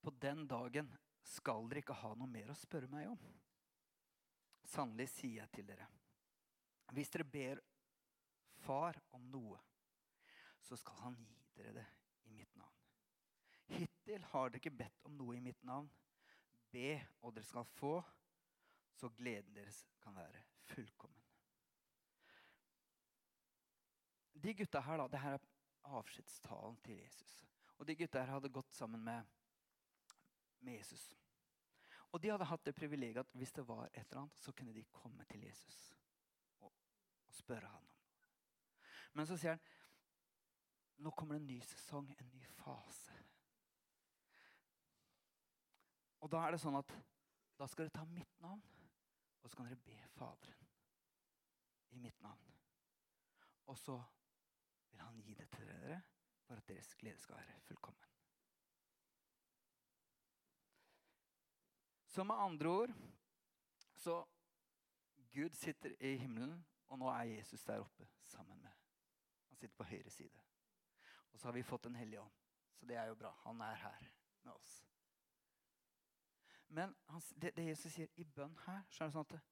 På 0.03 0.11
den 0.11 0.47
dagen 0.47 0.89
skal 1.23 1.69
dere 1.71 1.79
ikke 1.79 1.95
ha 1.95 2.11
noe 2.19 2.27
mer 2.27 2.51
å 2.51 2.57
spørre 2.59 2.91
meg 2.91 3.07
om. 3.07 3.19
Sannelig 4.67 5.07
sier 5.13 5.37
jeg 5.41 5.51
til 5.55 5.67
dere, 5.69 5.87
hvis 6.91 7.11
dere 7.13 7.27
ber 7.27 7.61
Far 8.63 8.99
om 9.15 9.25
noe, 9.31 9.59
så 10.63 10.77
skal 10.79 10.99
han 11.03 11.17
gi 11.19 11.35
dere 11.57 11.73
det 11.75 11.85
i 12.29 12.33
mitt 12.35 12.55
navn. 12.55 12.79
Hittil 13.73 14.23
har 14.31 14.49
dere 14.49 14.61
ikke 14.61 14.77
bedt 14.83 15.07
om 15.07 15.17
noe 15.19 15.37
i 15.37 15.43
mitt 15.43 15.63
navn. 15.67 15.89
Be, 16.73 16.95
og 17.21 17.35
dere 17.35 17.47
skal 17.47 17.67
få, 17.75 17.97
så 18.93 19.09
gleden 19.17 19.55
deres 19.55 19.83
kan 20.01 20.15
være 20.15 20.41
fullkommen. 20.71 21.19
De 24.43 24.53
gutta 24.53 24.81
her, 24.83 24.99
da, 24.99 25.07
det 25.07 25.21
her 25.23 25.37
er 25.37 25.45
avskjedstalen 25.99 26.79
til 26.83 26.97
Jesus. 26.99 27.35
Og 27.77 27.87
de 27.87 27.95
gutta 27.95 28.23
her 28.23 28.33
hadde 28.35 28.51
gått 28.51 28.73
sammen 28.75 29.03
med, 29.03 29.29
med 30.59 30.79
Jesus. 30.79 31.13
Og 32.11 32.21
de 32.21 32.29
hadde 32.29 32.47
hatt 32.49 32.65
det 32.67 32.75
privilegiet 32.77 33.23
at 33.23 33.37
hvis 33.39 33.55
det 33.55 33.65
var 33.67 33.87
et 33.87 34.03
eller 34.03 34.25
annet, 34.25 34.39
så 34.39 34.51
kunne 34.53 34.75
de 34.75 34.83
komme 34.93 35.25
til 35.31 35.45
Jesus 35.47 35.79
og, 36.59 36.73
og 37.27 37.33
spørre 37.33 37.71
han. 37.71 37.92
Men 39.13 39.27
så 39.29 39.37
sier 39.37 39.57
han 39.57 39.71
nå 41.03 41.11
kommer 41.11 41.35
det 41.35 41.41
en 41.41 41.47
ny 41.47 41.59
sesong, 41.65 42.09
en 42.19 42.29
ny 42.31 42.43
fase. 42.55 43.15
Og 46.23 46.31
da 46.31 46.45
er 46.45 46.55
det 46.55 46.61
sånn 46.63 46.77
at 46.79 46.93
da 47.59 47.67
skal 47.67 47.89
dere 47.89 47.97
ta 47.97 48.05
mitt 48.07 48.39
navn, 48.43 48.61
og 49.43 49.49
så 49.49 49.57
kan 49.57 49.67
dere 49.67 49.81
be 49.83 49.97
Faderen 50.15 50.69
i 51.91 51.99
mitt 51.99 52.21
navn. 52.23 52.53
Og 53.67 53.77
så 53.77 53.97
vil 54.91 55.01
han 55.03 55.19
gi 55.25 55.35
det 55.35 55.49
til 55.51 55.67
dere 55.67 55.99
for 56.45 56.59
at 56.59 56.67
deres 56.69 56.93
glede 56.99 57.19
skal 57.19 57.41
være 57.41 57.59
fullkommen. 57.67 58.09
Så 62.13 62.23
med 62.23 62.39
andre 62.45 62.69
ord 62.69 62.93
så 63.97 64.21
Gud 65.33 65.55
sitter 65.57 65.95
i 65.99 66.15
himmelen, 66.21 66.59
og 66.87 66.99
nå 67.01 67.09
er 67.09 67.31
Jesus 67.33 67.63
der 67.65 67.81
oppe 67.81 68.07
sammen 68.29 68.61
med 68.61 68.72
sitter 69.63 69.77
på 69.79 69.87
høyre 69.87 70.11
side. 70.11 70.41
Og 71.31 71.39
så 71.39 71.47
har 71.47 71.53
vi 71.55 71.63
fått 71.63 71.83
Den 71.83 71.95
hellige 71.95 72.21
ånd. 72.21 72.31
Så 72.75 72.85
det 72.85 72.95
er 72.95 73.07
jo 73.07 73.15
bra. 73.15 73.31
Han 73.43 73.61
er 73.61 73.75
her 73.75 74.09
med 74.43 74.53
oss. 74.53 74.73
Men 76.67 76.95
han, 77.07 77.21
det, 77.41 77.53
det, 77.55 77.67
Jesus 77.67 77.93
sier 77.93 78.09
i 78.17 78.23
bønn 78.23 78.55
her, 78.65 78.81
så 78.89 79.03
er 79.03 79.09
det 79.09 79.15
sånn 79.15 79.27
at 79.29 79.51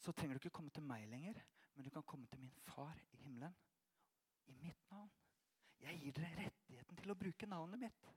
så 0.00 0.12
trenger 0.12 0.36
du 0.36 0.40
ikke 0.40 0.56
komme 0.58 0.72
til 0.72 0.84
meg 0.84 1.06
lenger, 1.08 1.40
men 1.74 1.84
du 1.84 1.90
kan 1.92 2.04
komme 2.08 2.28
til 2.28 2.40
min 2.40 2.54
far 2.68 2.96
i 3.12 3.22
himmelen 3.24 3.56
i 4.48 4.54
mitt 4.60 4.90
navn. 4.92 5.10
Jeg 5.80 5.96
gir 6.02 6.16
dere 6.16 6.44
rettigheten 6.44 7.00
til 7.00 7.12
å 7.12 7.16
bruke 7.16 7.48
navnet 7.48 7.80
mitt. 7.80 8.08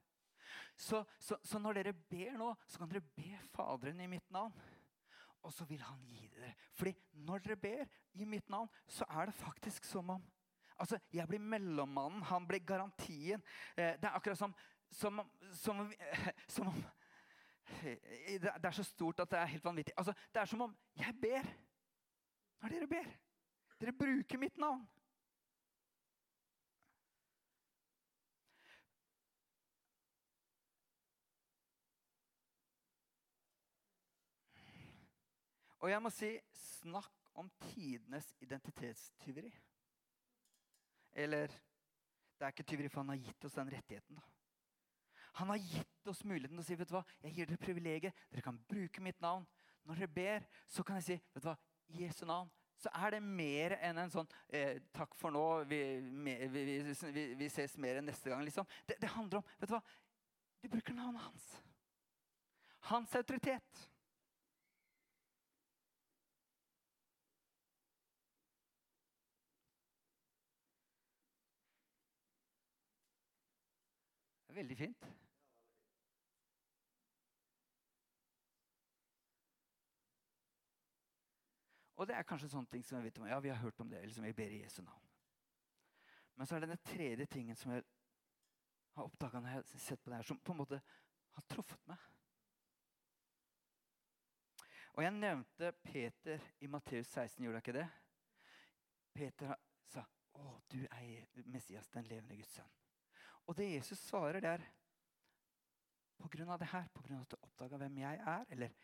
Så, 0.75 1.03
så, 1.19 1.37
så, 1.43 1.59
når 1.59 1.79
dere 1.79 1.93
ber 1.95 2.37
nå, 2.39 2.49
så 2.67 2.81
kan 2.81 2.91
dere 2.91 3.03
be 3.15 3.39
Faderen 3.55 4.03
i 4.03 4.09
mitt 4.11 4.29
navn. 4.31 4.53
Og 5.43 5.53
så 5.55 5.65
vil 5.67 5.81
han 5.83 6.03
gi 6.07 6.27
dere. 6.35 6.53
Fordi 6.75 6.93
når 7.27 7.43
dere 7.47 7.59
ber 7.59 7.95
i 8.19 8.27
mitt 8.27 8.51
navn, 8.51 8.71
så 8.87 9.07
er 9.09 9.27
det 9.27 9.39
faktisk 9.39 9.87
som 9.87 10.11
om 10.15 10.23
Altså, 10.79 10.99
Jeg 11.13 11.27
blir 11.27 11.39
mellommannen, 11.39 12.23
han 12.23 12.47
blir 12.47 12.59
garantien. 12.65 13.43
Eh, 13.77 13.95
det 14.01 14.09
er 14.09 14.15
akkurat 14.15 14.37
som, 14.37 14.55
som, 14.91 15.21
som, 15.51 15.91
som 16.47 16.67
om 16.67 16.83
Det 17.83 18.65
er 18.65 18.71
så 18.71 18.83
stort 18.83 19.19
at 19.19 19.31
det 19.31 19.39
er 19.39 19.45
helt 19.45 19.65
vanvittig. 19.65 19.93
Altså, 19.97 20.13
Det 20.33 20.41
er 20.41 20.45
som 20.45 20.61
om 20.61 20.75
jeg 20.95 21.15
ber 21.21 21.53
når 22.61 22.69
dere 22.69 22.87
ber. 22.87 23.07
Dere 23.79 23.93
bruker 23.93 24.37
mitt 24.37 24.57
navn. 24.57 24.87
Og 35.83 35.89
jeg 35.91 35.99
må 35.99 36.07
si 36.15 36.29
snakk 36.55 37.33
om 37.35 37.49
tidenes 37.73 38.29
identitetstyveri. 38.39 39.51
Eller 41.13 41.47
det 41.47 42.47
er 42.47 42.53
ikke 42.53 42.65
tyveri, 42.67 42.89
for 42.89 43.03
han 43.03 43.13
har 43.13 43.21
gitt 43.21 43.45
oss 43.45 43.57
den 43.57 43.71
rettigheten. 43.71 44.15
da. 44.15 44.23
Han 45.39 45.49
har 45.49 45.57
gitt 45.57 46.07
oss 46.07 46.23
muligheten 46.25 46.57
til 46.57 46.63
å 46.63 46.67
si 46.67 46.77
vet 46.77 46.89
du 46.89 46.95
hva, 46.97 47.03
jeg 47.23 47.37
gir 47.37 47.49
dere 47.49 47.61
privilegiet. 47.61 48.25
Dere 48.31 48.45
kan 48.45 48.59
bruke 48.69 49.01
mitt 49.01 49.21
navn. 49.21 49.45
Når 49.83 50.01
dere 50.01 50.15
ber, 50.15 50.45
så 50.67 50.83
kan 50.83 50.99
jeg 50.99 51.07
si 51.07 51.17
vet 51.33 51.43
du 51.43 51.49
hva, 51.49 51.57
i 51.93 52.03
Jesu 52.05 52.25
navn 52.25 52.51
så 52.83 52.91
er 53.05 53.15
det 53.15 53.21
mer 53.23 53.77
enn 53.79 53.99
en 54.01 54.11
sånn 54.11 54.29
eh, 54.49 54.79
'Takk 54.91 55.13
for 55.15 55.31
nå, 55.31 55.63
vi, 55.69 55.79
vi, 56.25 56.33
vi, 56.51 57.25
vi 57.39 57.47
ses 57.51 57.77
mer 57.79 57.99
enn 57.99 58.09
neste 58.09 58.31
gang'. 58.31 58.43
liksom. 58.43 58.67
Det, 58.87 58.97
det 58.99 59.11
handler 59.13 59.39
om 59.39 59.45
vet 59.59 59.69
du 59.69 59.75
hva, 59.77 59.83
Du 60.63 60.69
bruker 60.71 60.95
navnet 60.95 61.21
hans. 61.21 61.47
Hans 62.89 63.15
autoritet. 63.15 63.81
Veldig 74.55 74.77
fint. 74.77 75.07
Og 81.95 82.07
det 82.07 82.15
er 82.17 82.25
kanskje 82.27 82.49
sånne 82.51 82.67
ting 82.67 82.83
som 82.83 82.97
jeg 82.97 83.05
vet 83.07 83.19
om. 83.21 83.27
Ja, 83.29 83.39
vi 83.39 83.51
har 83.53 83.61
hørt 83.61 83.79
om 83.79 83.89
det, 83.89 84.01
eller 84.01 84.13
som 84.13 84.25
jeg 84.27 84.35
ber 84.35 84.51
i 84.51 84.63
Jesu 84.63 84.81
navn. 84.83 85.05
Men 86.35 86.47
så 86.47 86.55
er 86.55 86.59
det 86.59 86.73
den 86.73 86.81
tredje 86.83 87.25
tingen 87.25 87.55
som 87.55 87.71
jeg 87.71 87.83
har 88.97 89.07
oppdaga 89.07 89.39
når 89.39 89.49
jeg 89.49 89.61
har 89.61 89.85
sett 89.85 90.03
på 90.03 90.09
det 90.09 90.19
her, 90.19 90.27
som 90.27 90.39
på 90.39 90.51
en 90.51 90.59
måte 90.59 90.81
har 91.37 91.47
truffet 91.49 91.87
meg. 91.87 92.09
Og 94.93 95.03
jeg 95.03 95.15
nevnte 95.15 95.71
Peter 95.83 96.43
i 96.59 96.67
Matteus 96.67 97.07
16, 97.07 97.43
gjorde 97.43 97.61
jeg 97.61 97.67
ikke 97.67 97.79
det? 97.79 97.87
Peter 99.13 99.55
sa, 99.87 100.03
'Å, 100.33 100.59
du 100.71 100.83
er 100.83 101.25
Messias, 101.45 101.87
den 101.87 102.03
levende 102.03 102.35
Guds 102.35 102.59
sønn'. 102.59 102.82
Og 103.47 103.57
det 103.57 103.73
Jesus 103.73 103.99
svarer, 103.99 104.39
det 104.39 104.49
er 104.49 104.63
på 106.17 106.29
grunn 106.31 106.49
av 106.49 106.59
det 106.59 106.69
her, 106.71 106.87
på 106.93 107.03
grunn 107.03 107.19
av 107.19 107.25
at 107.25 107.33
du 107.33 107.37
oppdaga 107.41 107.79
hvem 107.81 107.97
jeg 107.99 108.19
er, 108.19 108.45
eller 108.55 108.75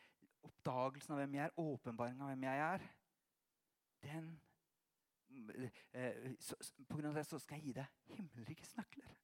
oppdagelsen 0.44 1.16
av 1.16 1.22
hvem 1.22 1.38
jeg 1.38 1.46
er, 1.46 1.60
åpenbaringen 1.64 2.26
av 2.26 2.34
hvem 2.34 2.44
jeg 2.44 2.64
er 2.66 2.88
den, 4.04 4.42
eh, 5.94 6.36
På 6.88 6.98
grunn 6.98 7.10
av 7.10 7.16
det 7.16 7.26
så 7.28 7.40
skal 7.40 7.60
jeg 7.60 7.66
gi 7.66 7.74
deg 7.74 8.16
himmelrikets 8.16 8.76
nøkler. 8.76 9.18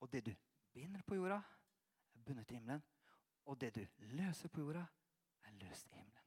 Og 0.00 0.12
det 0.12 0.24
du 0.26 0.34
binder 0.72 1.02
på 1.02 1.14
jorda, 1.14 1.40
er 2.14 2.22
bundet 2.26 2.50
i 2.50 2.54
himmelen. 2.54 2.82
Og 3.46 3.60
det 3.60 3.74
du 3.74 3.86
løser 3.98 4.48
på 4.48 4.60
jorda, 4.60 4.86
er 5.44 5.58
løst 5.60 5.90
i 5.92 5.96
himmelen. 5.96 6.22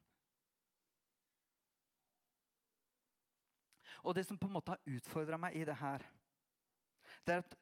Og 4.03 4.15
det 4.15 4.25
som 4.25 4.37
på 4.37 4.47
en 4.47 4.53
måte 4.53 4.71
har 4.71 4.95
utfordra 4.95 5.37
meg 5.37 5.55
i 5.55 5.65
det 5.67 5.75
her, 5.75 6.05
det 7.27 7.33
er 7.33 7.43
at 7.43 7.57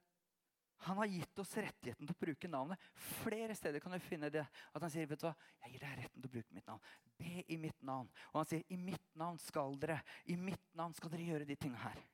han 0.86 0.98
har 0.98 1.06
gitt 1.06 1.40
oss 1.42 1.56
rettigheten 1.58 2.06
til 2.06 2.14
å 2.14 2.20
bruke 2.22 2.50
navnet. 2.52 2.82
Flere 3.24 3.56
steder 3.58 3.82
kan 3.82 3.96
du 3.96 4.00
finne 4.04 4.30
det. 4.34 4.44
At 4.46 4.84
han 4.84 4.94
sier 4.94 5.10
vet 5.10 5.22
du 5.22 5.26
hva, 5.26 5.34
jeg 5.64 5.74
gir 5.74 5.84
deg 5.84 5.96
retten 6.04 6.22
til 6.22 6.30
å 6.30 6.36
bruke 6.36 6.58
mitt 6.58 6.70
navn. 6.70 6.86
Be 7.18 7.42
i 7.48 7.58
mitt 7.62 7.82
navn. 7.90 8.12
Og 8.34 8.40
han 8.42 8.52
sier 8.52 8.64
i 8.70 8.78
mitt 8.78 9.10
navn 9.18 9.42
skal 9.42 9.76
dere 9.82 9.98
i 10.30 10.38
mitt 10.38 10.70
navn 10.78 10.94
skal 10.98 11.14
dere 11.14 11.26
gjøre 11.32 11.50
de 11.50 11.58
tingene 11.58 11.82
her. 11.82 12.06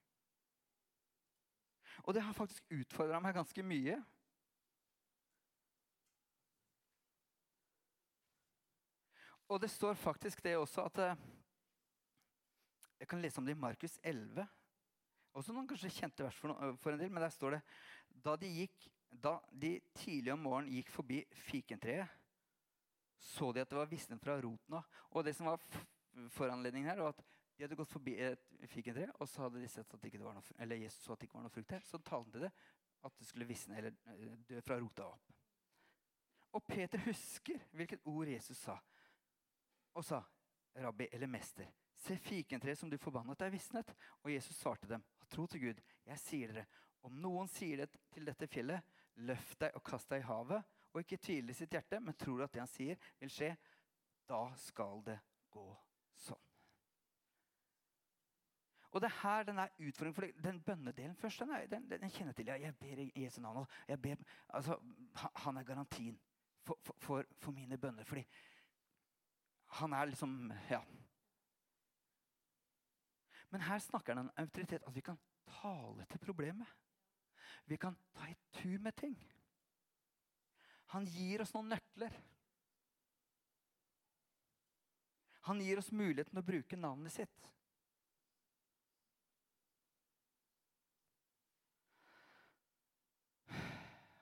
Og 2.04 2.16
det 2.16 2.24
har 2.26 2.36
faktisk 2.36 2.72
utfordra 2.74 3.20
meg 3.24 3.36
ganske 3.36 3.68
mye. 3.68 4.00
Og 9.52 9.60
det 9.62 9.70
står 9.70 10.00
faktisk 10.00 10.42
det 10.44 10.56
også 10.58 10.88
at 10.88 11.00
eh, 11.04 11.24
Jeg 13.00 13.08
kan 13.12 13.22
lese 13.22 13.38
om 13.42 13.46
det 13.46 13.54
i 13.54 13.60
Markus 13.60 14.00
11. 14.02 14.48
Også 15.34 15.54
noen 15.54 15.68
kanskje 15.68 15.92
kjente 15.92 16.24
vers 16.24 16.38
for, 16.40 16.54
for 16.80 16.94
en 16.94 17.02
del, 17.02 17.12
men 17.12 17.24
der 17.26 17.34
står 17.34 17.58
det 17.58 17.62
da 18.14 18.36
de, 18.40 18.50
gikk, 18.62 18.88
da 19.10 19.38
de 19.50 19.78
tidlig 19.98 20.34
om 20.34 20.44
morgenen 20.46 20.76
gikk 20.78 20.92
forbi 20.94 21.24
fikentreet, 21.48 22.20
så 23.24 23.52
de 23.56 23.64
at 23.64 23.70
det 23.72 23.78
var 23.78 23.88
visnet 23.92 24.22
fra 24.22 24.36
roten 24.44 24.76
av. 24.78 24.88
Og 25.16 25.24
det 25.26 25.36
som 25.38 25.48
var 25.48 25.62
foranledningen 26.36 26.90
her, 26.92 27.00
var 27.00 27.16
at 27.16 27.24
de 27.56 27.64
hadde 27.64 27.78
gått 27.78 27.92
forbi 27.92 28.16
et 28.20 28.48
fikentre, 28.72 29.08
og 29.22 29.30
så 29.30 29.46
hadde 29.46 29.62
de 29.62 29.70
sett 29.72 29.94
at 29.94 30.02
det 30.02 30.10
ikke 30.10 30.24
var 30.24 30.36
noe, 30.36 30.56
eller 30.60 30.82
Jesus 30.82 31.06
så 31.06 31.14
at 31.14 31.22
det 31.22 31.30
ikke 31.30 31.38
var 31.38 31.46
noe 31.46 31.54
frukt 31.54 31.72
her. 31.76 31.86
Så 31.86 32.02
talte 32.04 32.36
de 32.36 32.48
det 32.48 32.52
at 33.04 33.20
det 33.20 33.28
skulle 33.28 33.48
visne 33.48 33.78
eller 33.78 33.96
eh, 34.16 34.36
dø 34.48 34.62
fra 34.66 34.80
rota 34.82 35.08
opp. 35.12 35.32
Og 36.54 36.64
Peter 36.68 37.02
husker 37.08 37.62
hvilket 37.74 38.06
ord 38.10 38.30
Jesus 38.30 38.58
sa. 38.58 38.78
Og 39.94 40.06
sa, 40.06 40.22
'Rabbi 40.74 41.08
eller 41.12 41.28
mester, 41.28 41.70
se 41.98 42.18
fikentreet 42.18 42.78
som 42.78 42.90
du 42.90 42.98
forbannet, 42.98 43.42
er 43.42 43.54
visnet.' 43.54 43.94
Og 44.24 44.34
Jesus 44.34 44.58
svarte 44.58 44.90
dem, 44.90 45.04
tro 45.30 45.46
til 45.48 45.62
Gud. 45.62 45.82
Jeg 46.06 46.20
sier 46.20 46.54
dere, 46.54 46.66
Om 47.04 47.20
noen 47.22 47.50
sier 47.52 47.84
det 47.84 47.90
til 48.14 48.26
dette 48.28 48.48
fjellet, 48.48 48.94
løft 49.28 49.60
deg 49.62 49.76
og 49.78 49.84
kast 49.86 50.10
deg 50.10 50.24
i 50.24 50.28
havet, 50.28 50.72
og 50.94 51.02
ikke 51.02 51.20
tviler 51.22 51.54
i 51.54 51.58
sitt 51.58 51.74
hjerte, 51.74 52.00
men 52.00 52.16
tror 52.18 52.46
at 52.46 52.54
det 52.54 52.64
han 52.64 52.72
sier, 52.72 53.12
vil 53.20 53.32
skje, 53.34 53.52
da 54.30 54.46
skal 54.62 55.04
det 55.06 55.20
gå 55.54 55.68
sånn. 56.24 56.50
Og 58.94 59.02
det 59.02 59.10
er 59.10 59.20
her 59.24 59.44
den 59.44 59.60
er 59.60 59.72
utfordringen. 59.80 60.14
For 60.14 60.44
den 60.44 60.60
bønnedelen 60.62 61.16
først, 61.18 61.40
den, 61.40 61.50
er, 61.50 61.66
den, 61.66 61.88
den 61.90 62.12
kjenner 62.14 62.34
til. 62.38 62.52
Jeg 62.62 62.76
ber 62.78 63.00
i 63.02 63.12
Jesu 63.24 63.40
navn. 63.42 63.66
Ber, 64.04 64.22
altså, 64.54 64.78
han 65.46 65.58
er 65.58 65.64
garantien 65.64 66.20
for, 66.62 66.78
for, 67.02 67.26
for, 67.42 67.52
mine 67.52 67.78
bønner. 67.78 68.06
Fordi 68.06 68.22
han 69.80 69.94
er 69.94 70.06
liksom 70.06 70.54
Ja. 70.70 70.82
Men 73.50 73.62
her 73.62 73.80
snakker 73.80 74.14
han 74.14 74.28
om 74.28 74.32
autoritet. 74.38 74.84
At 74.88 74.96
vi 74.96 75.02
kan 75.02 75.18
tale 75.62 76.06
til 76.06 76.20
problemet. 76.20 76.68
Vi 77.66 77.78
kan 77.78 77.96
ta 78.14 78.28
i 78.28 78.36
tur 78.52 78.80
med 78.80 78.96
ting. 78.96 79.16
Han 80.94 81.06
gir 81.06 81.42
oss 81.42 81.54
noen 81.56 81.72
nøkler. 81.74 82.20
Han 85.48 85.62
gir 85.62 85.80
oss 85.82 85.92
muligheten 85.92 86.40
å 86.40 86.46
bruke 86.46 86.78
navnet 86.80 87.16
sitt. 87.16 87.50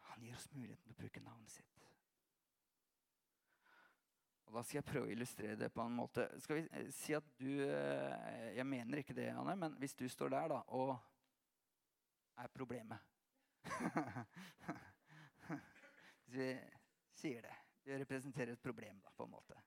Han 0.08 0.24
gir 0.24 0.38
oss 0.38 0.48
muligheten 0.54 0.96
å 0.96 0.98
bruke 0.98 1.22
navnet 1.22 1.54
sitt. 1.54 1.68
Og 4.48 4.58
Da 4.58 4.64
skal 4.64 4.80
jeg 4.82 4.90
prøve 4.90 5.08
å 5.08 5.14
illustrere 5.14 5.60
det 5.60 5.70
på 5.76 5.84
en 5.84 5.94
måte. 5.96 6.26
Skal 6.44 6.62
vi 6.62 6.66
eh, 6.72 6.90
si 6.96 7.14
at 7.16 7.30
du 7.40 7.52
eh, 7.68 8.52
Jeg 8.58 8.68
mener 8.68 9.04
ikke 9.04 9.16
det, 9.16 9.30
Anne, 9.36 9.56
men 9.56 9.78
hvis 9.80 9.96
du 9.96 10.08
står 10.10 10.34
der 10.34 10.52
da, 10.56 10.64
og 10.76 10.96
er 12.42 12.52
problemet 12.52 13.11
Hvis 16.26 16.36
vi 16.36 16.48
sier 17.14 17.42
det. 17.42 17.56
Det 17.84 18.00
representerer 18.00 18.52
et 18.54 18.62
problem, 18.62 19.02
da, 19.02 19.10
på 19.18 19.26
en 19.26 19.32
måte. 19.32 19.58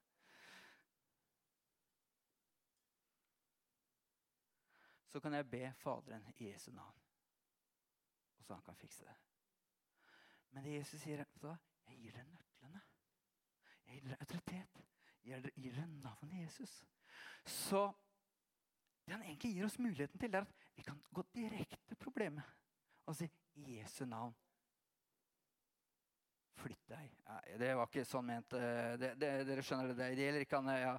Så 5.06 5.20
kan 5.20 5.34
jeg 5.34 5.50
be 5.50 5.72
Faderen 5.78 6.26
i 6.36 6.48
Jesu 6.50 6.72
navn, 6.72 7.02
og 8.36 8.44
så 8.44 8.54
han 8.54 8.62
kan 8.62 8.76
fikse 8.76 9.04
det. 9.04 9.14
Men 10.50 10.64
det 10.64 10.72
Jesus 10.74 11.02
sier, 11.02 11.24
da, 11.42 11.56
jeg 11.86 11.98
gir 11.98 12.16
deg 12.16 12.26
nøklene. 12.30 12.82
Jeg 13.84 13.94
gir 13.94 14.08
dere 14.08 14.20
autoritet. 14.20 14.82
Jeg 15.24 15.52
gir 15.54 15.72
dere 15.74 15.86
navnet 15.86 16.42
Jesus. 16.42 16.84
Så 17.46 17.92
det 19.06 19.14
han 19.14 19.22
egentlig 19.22 19.54
gir 19.54 19.64
oss 19.66 19.78
muligheten 19.78 20.20
til, 20.20 20.34
er 20.34 20.46
at 20.46 20.68
vi 20.76 20.82
kan 20.82 21.00
gå 21.14 21.22
direkte 21.34 21.78
til 21.88 21.96
problemet 22.00 22.44
og 23.06 23.16
si 23.16 23.28
i 23.54 23.78
Jesu 23.78 24.04
navn. 24.06 24.34
Flytt 26.54 26.88
deg. 26.88 27.14
Ja, 27.26 27.38
det 27.60 27.70
var 27.76 27.88
ikke 27.88 28.06
sånn 28.08 28.26
ment. 28.28 28.54
Eh, 28.56 28.94
det, 29.00 29.14
det, 29.20 29.30
dere 29.48 29.64
skjønner 29.66 29.90
det. 29.90 30.10
Det 30.16 30.26
gjelder 30.26 30.46
ikke 30.46 30.60
han 30.62 30.70
ja. 30.78 30.94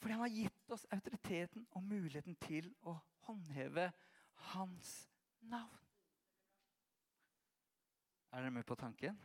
Fordi 0.00 0.16
han 0.16 0.24
har 0.24 0.32
gitt 0.32 0.72
oss 0.72 0.86
autoriteten 0.96 1.66
og 1.76 1.84
muligheten 1.84 2.38
til 2.40 2.70
å 2.88 2.96
håndheve 3.26 3.90
hans 4.54 4.94
navn. 5.44 5.76
Er 8.30 8.46
dere 8.46 8.54
med 8.54 8.64
på 8.64 8.78
tanken? 8.80 9.18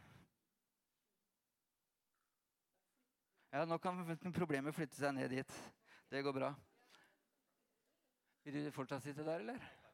Ja, 3.55 3.63
nå 3.63 3.77
kan 3.79 4.01
problemet 4.35 4.75
flytte 4.75 4.97
seg 4.99 5.13
ned 5.15 5.31
dit. 5.31 5.57
Det 6.11 6.23
går 6.25 6.35
bra. 6.35 6.51
Vil 8.43 8.65
du 8.65 8.71
fortsatt 8.75 9.05
sitte 9.05 9.23
der, 9.23 9.39
eller? 9.45 9.84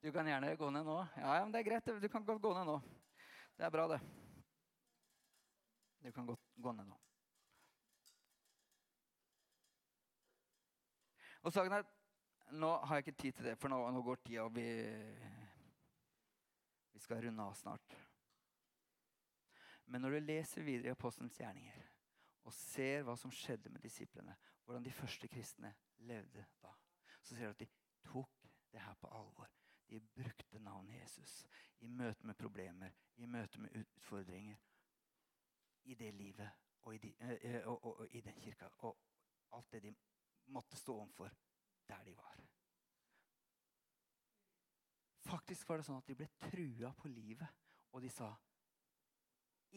Du 0.00 0.12
kan 0.12 0.26
gjerne 0.26 0.56
gå 0.56 0.70
ned 0.70 0.84
nå. 0.84 0.96
Ja, 1.16 1.36
ja, 1.36 1.44
men 1.44 1.52
det 1.52 1.60
er 1.60 1.68
greit. 1.68 1.88
Du 2.00 2.08
kan 2.08 2.24
godt 2.24 2.40
gå 2.42 2.54
ned 2.56 2.64
nå. 2.64 2.78
Det 3.56 3.66
er 3.66 3.72
bra, 3.74 3.86
det. 3.90 4.00
Du 6.00 6.12
kan 6.12 6.26
godt 6.26 6.46
gå 6.56 6.72
ned 6.72 6.88
nå. 6.88 6.96
Og 11.42 11.52
saken 11.52 11.72
er, 11.72 11.88
Nå 12.50 12.70
har 12.82 12.98
jeg 12.98 13.04
ikke 13.06 13.22
tid 13.22 13.32
til 13.32 13.44
det, 13.46 13.52
for 13.62 13.70
nå, 13.70 13.76
nå 13.94 14.00
går 14.02 14.16
tida, 14.24 14.42
og 14.42 14.56
vi, 14.56 14.64
vi 16.90 16.98
skal 16.98 17.20
runde 17.22 17.44
av 17.44 17.54
snart. 17.54 17.94
Men 19.86 20.02
når 20.02 20.16
du 20.16 20.18
leser 20.24 20.66
videre 20.66 20.90
i 20.90 20.96
Apostelens 20.96 21.38
gjerninger 21.38 21.84
og 22.48 22.56
ser 22.56 23.04
hva 23.06 23.14
som 23.20 23.30
skjedde 23.30 23.70
med 23.70 23.86
disiplene, 23.86 24.34
hvordan 24.64 24.82
de 24.82 24.96
første 24.98 25.30
kristne 25.30 25.70
levde 26.10 26.42
da, 26.58 26.74
så 27.22 27.36
ser 27.36 27.52
du 27.52 27.54
at 27.54 27.62
de 27.62 27.70
tok 28.10 28.50
det 28.72 28.82
her 28.82 28.98
på 28.98 29.14
alvor. 29.14 29.59
De 29.90 30.00
brukte 30.00 30.58
navnet 30.58 31.00
Jesus 31.00 31.46
i 31.82 31.88
møte 31.88 32.26
med 32.26 32.36
problemer, 32.38 32.92
i 33.16 33.26
møte 33.26 33.58
med 33.58 33.74
utfordringer. 33.74 34.58
I 35.82 35.94
det 35.94 36.12
livet 36.14 36.50
og 36.82 36.94
i, 36.94 36.98
de, 36.98 37.14
og, 37.64 37.84
og, 37.84 38.00
og 38.00 38.14
i 38.14 38.20
den 38.20 38.40
kirka. 38.40 38.68
Og 38.78 38.98
alt 39.52 39.72
det 39.72 39.82
de 39.82 39.94
måtte 40.54 40.76
stå 40.76 40.94
overfor 40.94 41.30
der 41.88 42.04
de 42.04 42.16
var. 42.16 42.38
Faktisk 45.26 45.68
var 45.68 45.80
det 45.80 45.86
sånn 45.86 45.98
at 45.98 46.06
de 46.06 46.16
ble 46.18 46.28
trua 46.42 46.92
på 46.96 47.10
livet, 47.10 47.58
og 47.90 48.02
de 48.02 48.10
sa 48.10 48.30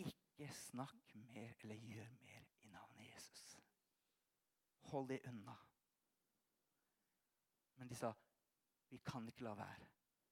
ikke 0.03 0.49
snakk 0.53 1.15
mer 1.25 1.57
eller 1.63 1.81
gjør 1.89 2.13
mer 2.21 2.45
i 2.61 2.69
navnet 2.73 3.09
Jesus. 3.09 3.57
Hold 4.91 5.09
det 5.09 5.23
unna. 5.29 5.57
Men 7.81 7.89
de 7.89 7.97
sa 7.97 8.13
vi 8.93 8.99
kan 9.01 9.25
ikke 9.27 9.45
la 9.47 9.55
være 9.57 9.89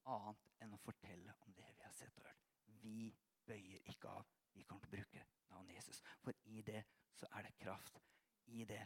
annet 0.10 0.48
enn 0.62 0.74
å 0.74 0.82
fortelle 0.82 1.36
om 1.46 1.54
det 1.58 1.68
vi 1.76 1.84
har 1.86 1.94
sett 1.96 2.18
og 2.18 2.26
hørt. 2.28 2.48
Vi 2.82 3.12
bøyer 3.48 3.90
ikke 3.94 4.10
av. 4.10 4.30
Vi 4.54 4.64
kommer 4.68 4.86
til 4.86 4.94
å 4.94 4.98
bruke 4.98 5.26
navnet 5.52 5.76
Jesus. 5.76 6.02
For 6.24 6.36
i 6.52 6.62
det 6.66 6.84
så 7.16 7.28
er 7.38 7.48
det 7.48 7.58
kraft. 7.62 8.02
I 8.46 8.66
det 8.66 8.82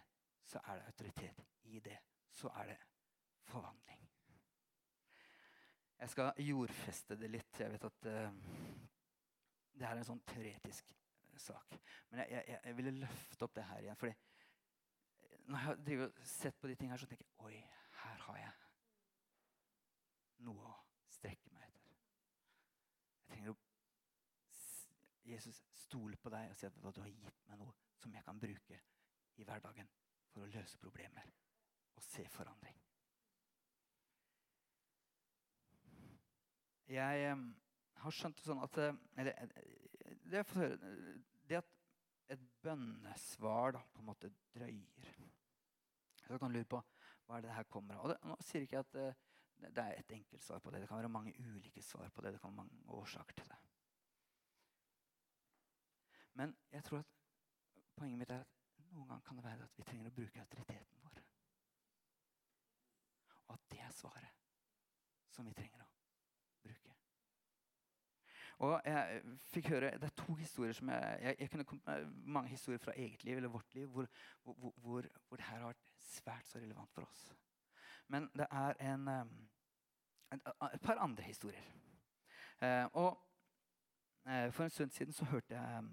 så 0.46 0.60
er 0.64 0.80
det 0.80 0.90
autoritet. 0.92 1.46
I 1.64 1.80
det 1.80 1.98
så 2.32 2.52
er 2.62 2.74
det 2.74 2.78
forvandling. 3.50 4.02
Jeg 6.00 6.10
skal 6.10 6.44
jordfeste 6.44 7.16
det 7.18 7.30
litt. 7.32 7.60
Jeg 7.60 7.72
vet 7.72 7.88
at 7.88 8.08
uh, 8.12 8.32
det 9.76 9.88
er 9.88 10.00
en 10.00 10.08
sånn 10.08 10.22
teoretisk 10.28 10.92
eh, 10.92 11.40
sak. 11.40 11.78
Men 12.10 12.24
jeg, 12.24 12.44
jeg, 12.50 12.60
jeg, 12.60 12.78
ville 12.78 13.00
løfte 13.00 13.48
opp 13.48 13.56
det 13.56 13.68
her 13.70 13.84
igjen. 13.84 14.00
fordi 14.00 14.14
når 15.46 15.60
jeg 15.88 16.00
har 16.00 16.12
sett 16.26 16.60
på 16.60 16.68
de 16.68 16.76
tingene 16.76 16.98
så 16.98 17.08
tenker 17.10 17.26
jeg 17.26 17.46
oi, 17.46 17.58
her 18.02 18.22
har 18.28 18.38
jeg 18.40 18.54
noe 20.48 20.72
å 20.72 20.76
strekke 21.16 21.52
meg 21.54 21.68
etter. 21.68 21.92
Jeg 23.16 23.30
trenger 23.30 23.54
å 23.54 23.60
Jesus 25.26 25.62
stole 25.74 26.18
på 26.22 26.30
deg 26.34 26.52
og 26.52 26.58
si 26.60 26.68
at 26.68 26.78
du 26.78 27.02
har 27.02 27.10
gitt 27.10 27.46
meg 27.50 27.60
noe 27.60 27.74
som 27.98 28.14
jeg 28.14 28.26
kan 28.26 28.40
bruke 28.40 28.82
i 29.42 29.46
hverdagen 29.48 29.90
for 30.32 30.46
å 30.46 30.52
løse 30.52 30.80
problemer 30.82 31.32
og 31.96 32.04
se 32.04 32.26
forandring. 32.30 32.78
Jeg 36.92 37.32
har 38.04 38.14
skjønt 38.14 38.38
det 38.38 38.46
sånn 38.46 38.62
at 38.62 38.78
eh, 38.78 38.98
eller, 39.18 39.38
eh, 39.42 40.18
det, 40.30 40.44
høre, 40.54 40.92
det, 41.50 41.62
at 41.64 42.36
et 42.36 42.44
bønnesvar 42.62 43.74
da, 43.78 43.82
på 43.94 44.04
en 44.04 44.10
måte 44.10 44.30
drøyer 44.54 45.10
Så 46.26 46.38
kan 46.42 46.54
du 46.54 46.58
lure 46.58 46.70
på 46.70 46.82
hva 47.26 47.38
er 47.38 47.46
det 47.46 47.56
her 47.56 47.66
kommer 47.74 47.98
av. 47.98 48.14
Nå 48.26 48.38
sier 48.46 48.62
jeg 48.62 48.70
ikke 48.70 48.84
at 48.84 48.94
det, 48.94 49.08
det 49.66 49.82
er 49.82 49.98
et 49.98 50.12
enkelt 50.14 50.46
svar 50.46 50.62
på 50.62 50.74
det. 50.74 50.84
Det 50.84 50.90
kan 50.90 51.02
være 51.02 51.10
mange 51.10 51.34
ulike 51.42 51.82
svar 51.82 52.10
på 52.14 52.22
det. 52.22 52.36
Det 52.36 52.42
kan 52.42 52.52
være 52.54 52.66
mange 52.66 53.00
årsaker 53.00 53.40
til 53.40 53.50
det. 53.50 53.65
Men 56.36 56.56
jeg 56.72 56.84
tror 56.84 57.00
at 57.00 57.06
poenget 57.96 58.20
mitt 58.20 58.32
er 58.32 58.40
at 58.44 58.48
noen 58.92 59.08
ganger 59.08 59.24
kan 59.28 59.38
det 59.38 59.44
være 59.44 59.64
at 59.64 59.78
vi 59.78 59.84
trenger 59.88 60.10
å 60.10 60.16
bruke 60.16 60.42
autoriteten 60.42 61.04
vår. 61.04 61.22
Og 63.46 63.54
at 63.54 63.70
det 63.72 63.80
er 63.80 63.94
svaret 63.96 64.42
som 65.32 65.48
vi 65.48 65.54
trenger 65.56 65.84
å 65.84 65.88
bruke. 66.64 66.96
Og 68.66 68.76
jeg 68.86 69.22
fikk 69.52 69.70
høre, 69.74 69.92
Det 70.00 70.10
er 70.10 70.18
to 70.24 70.34
historier 70.34 70.74
som 70.74 70.90
jeg, 70.90 71.18
jeg, 71.22 71.36
jeg 71.40 71.50
kunne 71.52 71.68
kommet 71.72 71.88
med 71.88 72.12
mange 72.38 72.50
historier 72.50 72.80
fra 72.84 72.96
eget 72.96 73.24
liv 73.24 73.38
eller 73.38 73.50
vårt 73.50 73.74
liv 73.76 73.88
hvor, 73.88 74.08
hvor, 74.44 74.74
hvor, 74.76 75.08
hvor 75.28 75.38
det 75.38 75.46
her 75.46 75.58
har 75.58 75.72
vært 75.74 75.92
svært 76.02 76.48
så 76.48 76.60
relevant 76.60 76.94
for 76.94 77.08
oss. 77.08 77.34
Men 78.08 78.30
det 78.34 78.48
er 78.52 78.74
en, 78.92 79.08
en, 79.08 80.42
et 80.74 80.82
par 80.82 81.00
andre 81.04 81.24
historier. 81.24 81.64
Eh, 82.62 82.86
og 82.94 83.18
eh, 84.28 84.52
for 84.52 84.64
en 84.64 84.70
stund 84.70 84.92
siden 84.92 85.14
så 85.14 85.26
hørte 85.26 85.56
jeg 85.56 85.84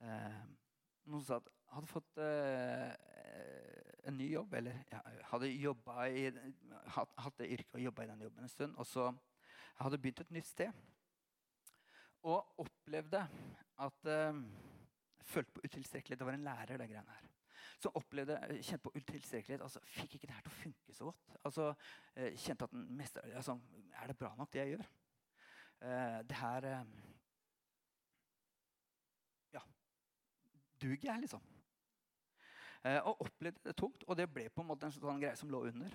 eh, 0.00 0.42
noen 1.10 1.24
sa 1.24 1.38
at 1.40 1.48
hadde 1.74 1.90
fått 1.90 2.20
eh, 2.22 2.92
en 4.08 4.16
ny 4.18 4.30
jobb, 4.32 4.54
eller 4.58 4.78
ja, 4.90 5.00
hadde 5.30 5.50
i, 5.50 6.30
hatt, 6.96 7.36
det 7.38 7.50
yrket 7.56 7.76
og 7.78 7.84
jobba 7.84 8.04
i 8.04 8.10
den 8.10 8.24
jobben 8.26 8.46
en 8.46 8.52
stund. 8.52 8.78
Og 8.80 8.88
så 8.88 9.10
hadde 9.80 10.00
begynt 10.00 10.22
et 10.24 10.32
nytt 10.34 10.48
sted. 10.48 10.80
Og 12.26 12.60
opplevde 12.64 13.22
at 13.80 14.10
eh, 14.16 14.42
Følte 15.30 15.52
på 15.54 15.60
utilstrekkelighet. 15.62 16.18
Det 16.18 16.26
var 16.26 16.34
en 16.34 16.42
lærer, 16.42 16.78
det 16.80 16.86
greiene 16.90 17.12
her. 17.14 17.26
som 17.78 17.92
opplevde, 17.94 18.38
kjente 18.64 18.82
på 18.82 18.90
utilstrekkelighet. 18.96 19.62
altså 19.62 19.78
Fikk 19.84 20.14
ikke 20.16 20.26
det 20.26 20.34
her 20.34 20.42
til 20.42 20.50
å 20.50 20.56
funke 20.62 20.94
så 20.96 21.04
godt. 21.06 21.36
altså 21.44 21.66
kjente 22.16 22.66
at 22.66 22.72
den 22.72 22.88
meste, 22.96 23.22
altså, 23.22 23.54
Er 24.00 24.06
det 24.06 24.16
bra 24.18 24.32
nok, 24.36 24.52
det 24.52 24.58
jeg 24.58 24.72
gjør? 24.72 24.88
det 26.26 26.36
her 26.36 26.66
Duger 30.80 31.12
jeg, 31.12 31.26
liksom? 31.26 31.42
og 32.80 33.18
opplevde 33.26 33.60
det 33.66 33.74
tungt. 33.76 34.06
Og 34.08 34.16
det 34.16 34.24
ble 34.32 34.46
på 34.48 34.62
en 34.62 34.70
måte 34.70 34.88
en 34.88 34.94
sånn 34.94 35.18
greie 35.20 35.36
som 35.36 35.50
lå 35.52 35.58
under. 35.68 35.92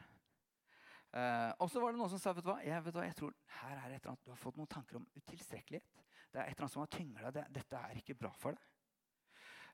Eh, 1.16 1.52
og 1.64 1.70
så 1.72 1.80
var 1.80 1.94
det 1.94 2.00
noen 2.02 2.12
som 2.12 2.20
sa 2.20 2.34
vet 2.36 2.44
du 2.44 2.50
hva, 2.50 2.58
jeg, 2.66 2.84
vet 2.84 2.92
du 2.92 3.00
hva, 3.00 3.08
jeg 3.08 3.16
tror 3.16 3.36
her 3.62 3.76
er 3.78 3.94
et 3.94 4.02
eller 4.02 4.12
annet, 4.12 4.24
du 4.26 4.34
har 4.34 4.40
fått 4.40 4.58
noen 4.60 4.72
tanker 4.72 5.00
om 5.00 5.06
utilstrekkelighet. 5.16 6.02
Det 6.34 6.42
er 6.42 6.50
et 6.50 6.52
eller 6.52 6.66
annet 6.66 6.74
som 6.74 6.84
har 6.84 6.92
tyngla 6.92 7.32
deg. 7.32 7.52
Dette 7.56 7.84
er 7.88 8.02
ikke 8.02 8.18
bra 8.20 8.32
for 8.36 8.58
deg. 8.58 8.72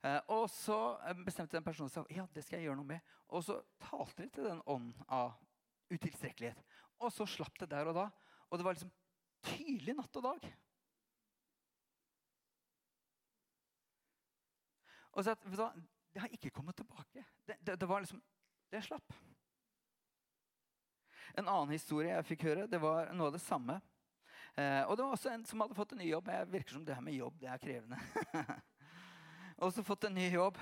Eh, 0.05 0.19
og 0.33 0.45
så 0.53 0.77
bestemte 1.25 1.57
den 1.57 1.65
personen 1.65 1.89
seg 1.93 2.09
ja, 2.13 2.27
det 2.33 2.45
skal 2.45 2.59
jeg 2.59 2.69
gjøre 2.69 2.77
noe 2.81 2.91
med. 2.93 3.13
Og 3.33 3.45
så 3.47 3.57
talte 3.81 4.21
de 4.21 4.29
til 4.35 4.49
den 4.51 4.61
ånden 4.69 4.93
av 5.09 5.33
utilstrekkelighet. 5.89 6.61
Og 7.01 7.09
så 7.13 7.25
slapp 7.25 7.57
det 7.61 7.71
der 7.73 7.89
og 7.89 7.97
da. 7.97 8.07
Og 8.51 8.59
det 8.59 8.67
var 8.67 8.77
liksom 8.77 8.93
tydelig 9.41 9.97
natt 9.97 10.21
og 10.21 10.27
dag. 10.27 10.45
Og 15.11 15.25
så 15.25 15.35
at, 15.35 15.81
Det 16.13 16.21
har 16.21 16.31
ikke 16.31 16.49
kommet 16.51 16.75
tilbake. 16.75 17.23
Det, 17.47 17.55
det, 17.59 17.79
det 17.79 17.87
var 17.87 17.99
liksom, 18.03 18.21
det 18.71 18.83
slapp. 18.83 19.13
En 21.37 21.47
annen 21.47 21.71
historie 21.71 22.11
jeg 22.11 22.27
fikk 22.27 22.43
høre, 22.49 22.67
det 22.67 22.81
var 22.81 23.13
noe 23.15 23.29
av 23.31 23.37
det 23.37 23.43
samme. 23.43 23.77
Eh, 24.59 24.83
og 24.83 24.97
det 24.97 25.05
var 25.05 25.15
også 25.15 25.31
en 25.31 25.45
som 25.47 25.63
hadde 25.63 25.77
fått 25.77 25.93
en 25.95 26.01
ny 26.03 26.09
jobb. 26.09 26.27
Jeg 26.27 26.51
virker 26.51 26.75
som 26.75 26.85
det 26.85 26.95
her 26.97 27.05
med 27.05 27.15
jobb 27.15 27.37
det 27.39 27.47
er 27.47 27.61
krevende. 27.61 27.99
også 29.67 29.85
fått 29.87 30.09
en 30.09 30.17
ny 30.17 30.27
jobb. 30.33 30.59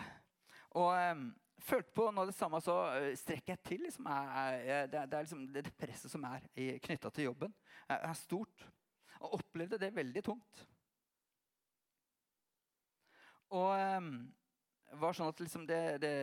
Og 0.78 0.92
eh, 0.94 1.24
følte 1.66 1.96
på 1.98 2.10
noe 2.12 2.26
av 2.26 2.30
det 2.30 2.38
samme. 2.38 2.62
Så 2.64 2.76
uh, 2.76 3.12
strekker 3.18 3.56
jeg 3.56 3.64
til. 3.66 3.86
Liksom, 3.88 4.10
jeg, 4.10 4.90
det, 4.92 5.06
det, 5.12 5.18
er 5.18 5.26
liksom 5.26 5.46
det, 5.56 5.66
presset 5.80 6.14
som 6.14 6.26
er 6.30 6.46
knytta 6.86 7.12
til 7.14 7.30
jobben, 7.30 7.56
er, 7.88 8.04
er 8.12 8.18
stort. 8.18 8.68
Og 9.20 9.40
opplevde 9.42 9.80
det 9.82 9.96
veldig 9.96 10.24
tungt. 10.24 10.66
Og 13.58 13.74
um, 13.98 14.14
var 14.98 15.16
sånn 15.16 15.30
at 15.30 15.42
liksom 15.44 15.66
det, 15.70 15.82
det 16.02 16.14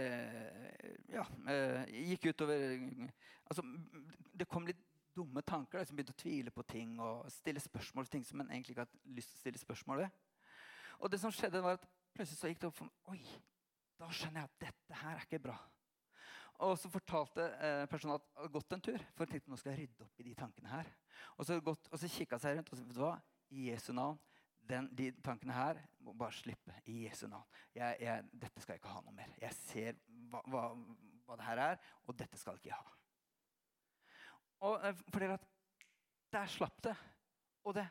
ja, 1.12 1.24
eh, 1.52 1.94
gikk 2.10 2.30
utover 2.32 2.78
altså, 3.46 3.62
Det 4.32 4.48
kom 4.50 4.66
litt 4.68 4.82
dumme 5.16 5.42
tanker. 5.46 5.80
Liksom 5.80 5.96
begynte 5.96 6.14
å 6.16 6.20
tvile 6.20 6.52
på 6.52 6.64
ting 6.68 6.98
og 7.00 7.28
stille 7.32 7.62
spørsmål 7.62 8.08
ting 8.12 8.24
som 8.26 8.42
en 8.42 8.50
egentlig 8.50 8.74
ikke 8.74 8.84
hadde 8.84 9.14
lyst 9.16 9.32
til 9.32 9.38
å 9.38 9.44
stille 9.44 9.62
spørsmål 9.62 10.02
ved. 10.04 10.18
Og 11.00 11.12
det 11.12 11.20
som 11.22 11.32
skjedde 11.34 11.62
var 11.64 11.78
at 11.78 11.86
Plutselig 12.16 12.38
så 12.40 12.48
gikk 12.48 12.60
det 12.62 12.68
opp 12.70 12.76
for 12.78 12.88
meg 12.88 13.10
Oi, 13.12 13.40
da 14.00 14.06
skjønner 14.08 14.40
jeg 14.40 14.48
at 14.48 14.60
dette 14.62 15.00
her 15.02 15.18
er 15.18 15.24
ikke 15.26 15.40
bra. 15.44 15.56
Og 16.64 16.78
så 16.80 16.88
fortalte 16.88 17.44
eh, 17.60 17.82
personen 17.92 18.14
at 18.16 18.30
hadde 18.38 18.52
gått 18.54 18.72
en 18.72 18.84
tur. 18.86 19.02
For 19.12 19.26
jeg 19.26 19.34
tenkte 19.34 19.52
nå 19.52 19.58
skal 19.60 19.74
jeg 19.74 19.82
rydde 19.82 20.06
opp 20.06 20.22
i 20.22 20.24
de 20.24 20.32
tankene 20.38 20.70
her. 20.72 20.88
Og 21.36 21.44
så, 21.44 21.58
gått, 21.60 21.90
og 21.92 22.00
så 22.00 22.08
kikka 22.08 22.38
seg 22.40 22.56
rundt 22.56 22.72
og 22.72 22.78
sa 22.78 22.86
vet 22.86 22.96
du 22.96 23.02
hva, 23.02 23.12
i 23.52 23.68
Jesu 23.68 23.90
navn 23.92 24.16
den, 24.68 24.88
de 24.98 25.10
tankene 25.24 25.54
her 25.56 25.80
må 26.04 26.14
bare 26.16 26.34
slippe 26.34 26.74
i 26.90 27.04
Jesu 27.04 27.26
navn. 27.30 27.46
Jeg, 27.74 27.96
jeg, 28.00 28.24
dette 28.32 28.62
skal 28.62 28.74
jeg 28.74 28.82
ikke 28.82 28.94
ha 28.94 29.02
noe 29.04 29.16
mer. 29.16 29.34
Jeg 29.42 29.56
ser 29.58 29.98
hva, 30.30 30.42
hva, 30.50 30.62
hva 31.26 31.38
det 31.38 31.46
her 31.48 31.62
er, 31.64 31.82
og 32.06 32.18
dette 32.18 32.40
skal 32.40 32.56
jeg 32.56 32.66
ikke 32.66 32.78
ha. 32.78 32.96
Og 34.66 34.80
for 34.80 35.12
fordi 35.12 35.28
at 35.34 35.52
Der 36.32 36.46
slapp 36.50 36.82
det. 36.82 36.96
Og 37.64 37.74
det 37.74 37.86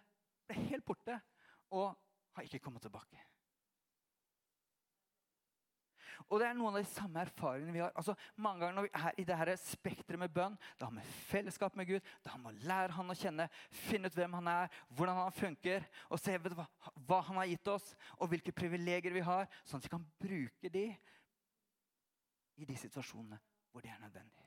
ble 0.47 0.57
helt 0.69 0.85
borte. 0.85 1.19
Og 1.71 1.95
har 2.35 2.43
ikke 2.43 2.59
kommet 2.59 2.83
tilbake. 2.83 3.21
Og 6.27 6.39
det 6.41 6.47
er 6.49 6.57
noen 6.57 6.75
av 6.75 6.83
de 6.83 6.89
samme 6.91 7.21
erfaringene 7.21 7.75
vi 7.75 7.81
har. 7.83 7.93
Altså, 7.97 8.15
mange 8.41 8.63
ganger 8.63 8.77
når 8.79 8.87
vi 8.87 8.93
er 8.99 9.19
i 9.21 9.27
det 9.29 9.57
spekteret 9.61 10.21
med 10.21 10.33
bønn, 10.35 10.57
det 10.77 10.87
har 10.87 10.95
med 10.95 11.09
fellesskap 11.29 11.75
med 11.79 11.89
Gud, 11.89 12.13
det 12.23 12.33
har 12.33 12.41
med 12.41 12.53
å 12.53 12.67
lære 12.69 12.97
han 12.97 13.11
å 13.11 13.17
kjenne, 13.17 13.49
finne 13.85 14.11
ut 14.11 14.17
hvem 14.17 14.39
han 14.39 14.51
er, 14.51 14.79
hvordan 14.95 15.21
han 15.23 15.35
funker, 15.35 15.85
og 16.09 16.21
se 16.21 16.37
hva, 16.45 16.67
hva 17.07 17.21
han 17.29 17.41
har 17.41 17.51
gitt 17.51 17.73
oss, 17.75 17.91
og 18.19 18.31
hvilke 18.31 18.55
privilegier 18.55 19.15
vi 19.15 19.25
har, 19.25 19.49
sånn 19.63 19.81
at 19.81 19.89
vi 19.89 19.95
kan 19.97 20.09
bruke 20.21 20.73
de 20.73 20.87
i 22.55 22.65
de 22.65 22.79
situasjonene 22.79 23.39
hvor 23.71 23.83
det 23.83 23.91
er 23.91 23.99
nødvendig. 23.99 24.45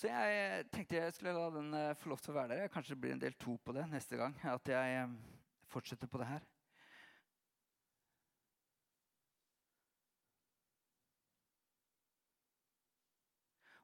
Så 0.00 0.08
jeg 0.08 0.64
tenkte 0.72 0.96
jeg 0.96 1.12
skulle 1.12 1.34
la 1.36 1.48
den 1.52 1.74
eh, 1.76 1.90
få 2.00 2.08
lov 2.08 2.20
til 2.24 2.32
å 2.32 2.36
være 2.38 2.56
der. 2.56 2.70
Kanskje 2.72 2.94
det 2.94 3.00
blir 3.02 3.12
en 3.12 3.20
del 3.20 3.34
to 3.36 3.58
på 3.60 3.74
det 3.76 3.82
neste 3.90 4.16
gang. 4.16 4.32
At 4.48 4.70
jeg 4.72 4.94
eh, 4.96 5.10
fortsetter 5.68 6.08
på 6.08 6.22
det 6.22 6.28
her. 6.30 6.46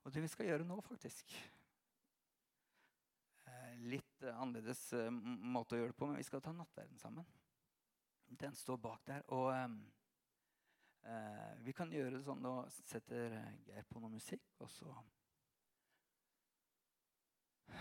Og 0.07 0.15
det 0.15 0.23
vi 0.23 0.31
skal 0.31 0.47
gjøre 0.47 0.67
nå, 0.67 0.77
faktisk 0.87 1.35
eh, 3.51 3.73
Litt 3.91 4.23
annerledes 4.31 4.85
eh, 4.95 5.11
måte 5.11 5.75
å 5.75 5.81
gjøre 5.81 5.91
det 5.91 5.99
på, 5.99 6.07
men 6.07 6.21
vi 6.21 6.27
skal 6.29 6.45
ta 6.45 6.53
nattverden 6.55 7.01
sammen. 7.03 7.27
Den 8.39 8.55
står 8.55 8.79
bak 8.83 9.03
der. 9.11 9.27
Og 9.35 9.51
eh, 9.51 9.67
vi 11.67 11.75
kan 11.75 11.91
gjøre 11.91 12.15
det 12.17 12.23
sånn 12.27 12.43
Nå 12.43 12.55
setter 12.71 13.35
Geir 13.67 13.91
på 13.91 14.03
noe 14.03 14.15
musikk, 14.15 14.47
og 14.63 14.71
så 14.71 14.95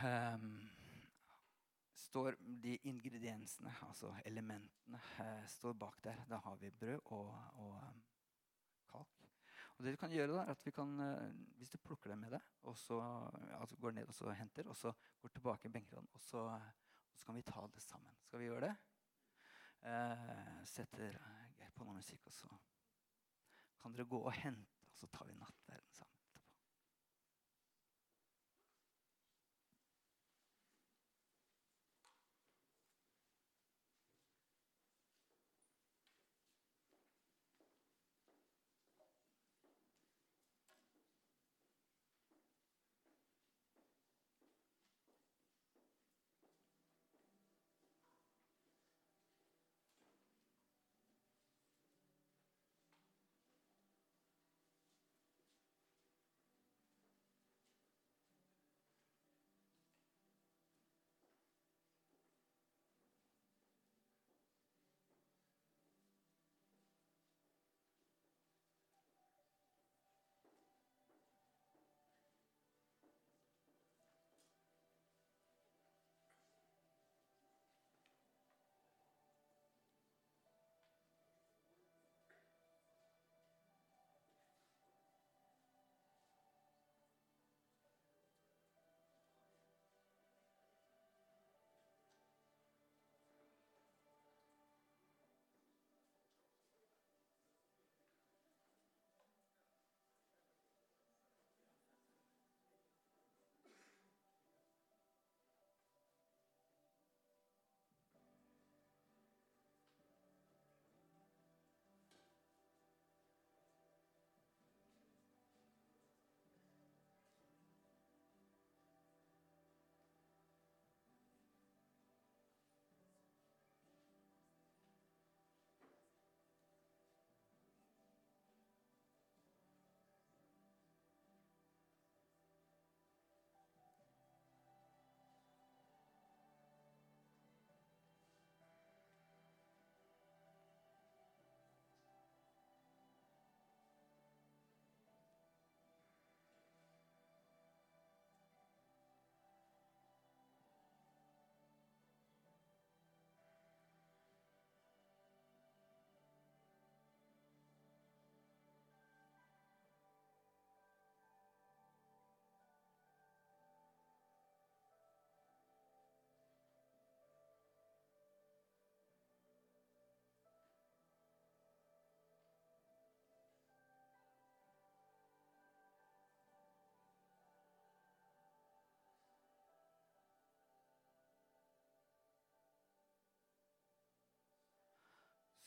um, 0.01 0.49
står 1.95 2.41
de 2.65 2.75
ingrediensene, 2.89 3.73
altså 3.85 4.09
elementene, 4.25 5.01
eh, 5.21 5.45
står 5.47 5.77
bak 5.77 6.01
der. 6.03 6.25
Da 6.29 6.41
har 6.41 6.57
vi 6.57 6.73
brød 6.73 6.99
og, 7.05 7.33
og 7.53 7.81
og 9.75 9.83
det 9.83 9.91
du 9.91 9.99
kan 9.99 10.11
gjøre 10.11 10.31
da, 10.31 10.43
er 10.45 10.55
at 10.55 10.65
vi 10.65 10.71
kan, 10.71 10.99
eh, 10.99 11.31
Hvis 11.57 11.69
du 11.69 11.77
plukker 11.77 12.09
det 12.09 12.17
med 12.17 12.31
deg, 12.31 12.41
og 12.63 12.77
så 12.77 12.99
altså 13.59 13.75
går 13.75 13.91
ned 13.91 14.07
og 14.07 14.13
så 14.13 14.31
henter, 14.31 14.67
og 14.67 14.77
så 14.77 14.93
går 15.21 15.29
tilbake 15.29 15.67
i 15.67 15.71
benkeradene, 15.71 16.07
og, 16.13 16.15
og 16.15 16.61
så 17.15 17.25
kan 17.25 17.35
vi 17.35 17.41
ta 17.41 17.67
det 17.73 17.81
sammen. 17.81 18.15
Skal 18.23 18.39
vi 18.39 18.45
gjøre 18.45 18.69
det? 18.69 18.75
Eh, 19.85 20.65
setter 20.65 21.17
Geir 21.57 21.71
på 21.75 21.83
noe 21.83 21.95
musikk, 21.99 22.25
og 22.25 22.33
så 22.33 22.47
kan 23.81 23.93
dere 23.93 24.07
gå 24.09 24.19
og 24.19 24.33
hente, 24.33 24.87
og 24.89 24.97
så 24.97 25.07
tar 25.07 25.27
vi 25.27 25.33
nattverden 25.37 25.91
sammen. 25.93 26.04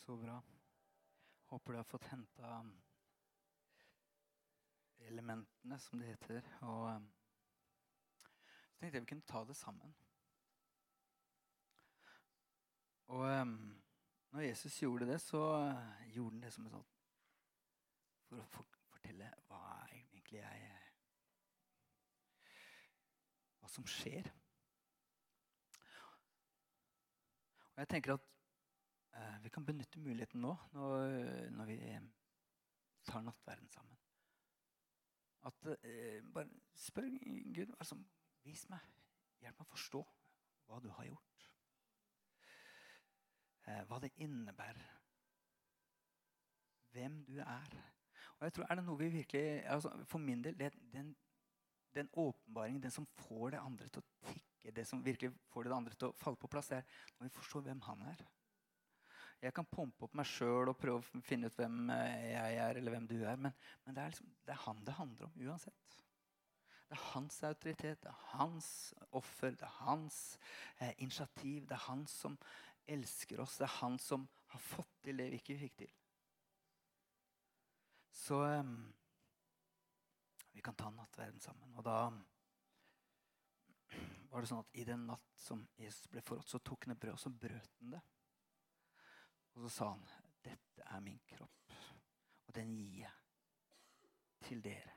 Så 0.08 0.16
bra. 0.16 0.42
Håper 1.44 1.72
du 1.72 1.76
har 1.78 1.84
fått 1.84 2.06
henta 2.08 2.50
elementene, 4.98 5.76
som 5.78 6.00
det 6.00 6.06
heter. 6.08 6.46
Og 6.64 6.86
um, 6.96 7.08
så 8.16 8.78
tenkte 8.78 8.96
jeg 8.96 9.02
vi 9.02 9.10
kunne 9.10 9.26
ta 9.28 9.42
det 9.44 9.56
sammen. 9.56 9.92
Og 13.12 13.26
um, 13.26 13.52
når 14.30 14.46
Jesus 14.46 14.78
gjorde 14.80 15.10
det, 15.12 15.18
så 15.20 15.42
uh, 15.66 16.08
gjorde 16.14 16.38
han 16.38 16.46
det 16.46 16.54
som 16.56 16.64
en 16.64 16.74
sånn 16.78 16.88
For 18.30 18.40
å 18.40 18.48
fortelle 18.54 19.28
hva 19.50 19.60
egentlig 19.90 20.40
jeg 20.40 20.72
Hva 23.60 23.74
som 23.76 23.92
skjer. 23.98 24.32
Og 27.74 27.84
jeg 27.84 27.92
tenker 27.92 28.16
at 28.16 28.37
vi 29.42 29.50
kan 29.54 29.66
benytte 29.66 30.00
muligheten 30.02 30.42
nå 30.44 30.54
når, 30.74 31.64
vi 31.70 31.78
tar 33.08 33.24
nattverden 33.24 33.68
sammen. 33.72 33.96
At 35.48 35.66
uh, 35.66 36.32
Bare 36.34 36.48
spør 36.74 37.08
Gud 37.54 37.74
altså, 37.78 37.98
Vis 38.44 38.64
meg. 38.70 38.84
Hjelp 39.42 39.58
meg 39.60 39.66
å 39.66 39.72
forstå 39.72 40.00
hva 40.68 40.80
du 40.82 40.88
har 40.96 41.06
gjort. 41.08 41.44
Eh, 43.68 43.82
hva 43.88 43.98
det 44.00 44.10
innebærer. 44.24 44.88
Hvem 46.94 47.22
du 47.28 47.38
er. 47.44 47.76
Og 48.38 48.46
jeg 48.46 48.54
tror, 48.56 48.66
er 48.68 48.78
det 48.78 48.84
noe 48.86 49.00
vi 49.00 49.08
virkelig, 49.12 49.44
altså 49.68 49.92
For 50.08 50.22
min 50.22 50.42
del 50.44 50.56
det, 50.58 50.72
den, 50.92 51.12
den 51.94 52.08
åpenbaringen, 52.12 52.82
den 52.82 52.94
som 52.94 53.06
får 53.18 53.50
det 53.54 53.60
andre 53.60 53.88
til 53.88 54.02
å 54.02 54.30
tikke, 54.30 54.74
det 54.74 54.86
som 54.88 55.04
virkelig 55.04 55.32
får 55.52 55.68
det 55.68 55.76
andre 55.76 55.98
til 55.98 56.10
å 56.10 56.16
falle 56.18 56.40
på 56.40 56.50
plass, 56.50 56.70
er 56.72 56.86
når 57.18 57.28
vi 57.28 57.36
forstår 57.36 57.66
hvem 57.68 57.84
han 57.88 58.04
er. 58.08 58.24
Jeg 59.38 59.54
kan 59.54 59.66
pumpe 59.70 60.06
opp 60.06 60.14
meg 60.18 60.26
sjøl 60.26 60.72
og 60.72 60.78
prøve 60.80 60.98
å 60.98 61.22
finne 61.22 61.46
ut 61.46 61.58
hvem 61.58 61.92
eh, 61.94 62.32
jeg 62.32 62.56
er, 62.58 62.80
eller 62.80 62.94
hvem 62.96 63.06
du 63.06 63.16
er, 63.20 63.36
men, 63.38 63.54
men 63.84 63.94
det, 63.94 64.02
er 64.02 64.14
liksom, 64.14 64.32
det 64.46 64.54
er 64.54 64.64
han 64.64 64.80
det 64.86 64.96
handler 64.98 65.28
om 65.28 65.44
uansett. 65.46 65.98
Det 66.88 66.96
er 66.96 67.04
hans 67.12 67.42
autoritet, 67.44 68.00
det 68.02 68.10
er 68.10 68.24
hans 68.32 68.68
offer, 69.12 69.52
det 69.52 69.66
er 69.66 69.76
hans 69.84 70.18
eh, 70.80 70.94
initiativ. 70.96 71.66
Det 71.68 71.76
er 71.76 71.84
han 71.84 72.06
som 72.08 72.38
elsker 72.88 73.42
oss. 73.44 73.58
Det 73.60 73.66
er 73.68 73.74
han 73.82 73.98
som 74.00 74.24
har 74.54 74.62
fått 74.64 74.94
til 75.04 75.20
det 75.20 75.28
vi 75.34 75.40
ikke 75.42 75.58
fikk 75.60 75.76
til. 75.84 75.92
Så 78.16 78.40
eh, 78.46 78.72
vi 80.56 80.64
kan 80.64 80.74
ta 80.80 80.88
nattverden 80.90 81.44
sammen. 81.44 81.76
Og 81.76 81.84
da 81.86 82.00
var 84.32 84.42
det 84.42 84.48
sånn 84.50 84.64
at 84.64 84.80
i 84.80 84.88
den 84.88 85.04
natt 85.08 85.36
som 85.38 85.62
Jesus 85.78 86.08
ble 86.12 86.24
forrådt, 86.24 86.50
så 86.50 86.60
tok 86.64 86.88
han 86.88 86.96
et 86.96 87.04
brød, 87.04 87.14
og 87.14 87.22
så 87.22 87.30
brøt 87.32 87.76
han 87.82 87.94
det. 87.94 88.02
Og 89.58 89.62
så 89.62 89.68
sa 89.68 89.88
han, 89.90 90.08
'Dette 90.44 90.82
er 90.86 91.00
min 91.00 91.18
kropp, 91.26 91.72
og 92.46 92.54
den 92.54 92.76
gir 92.76 93.00
jeg 93.00 93.10
til 94.40 94.64
dere.' 94.64 94.94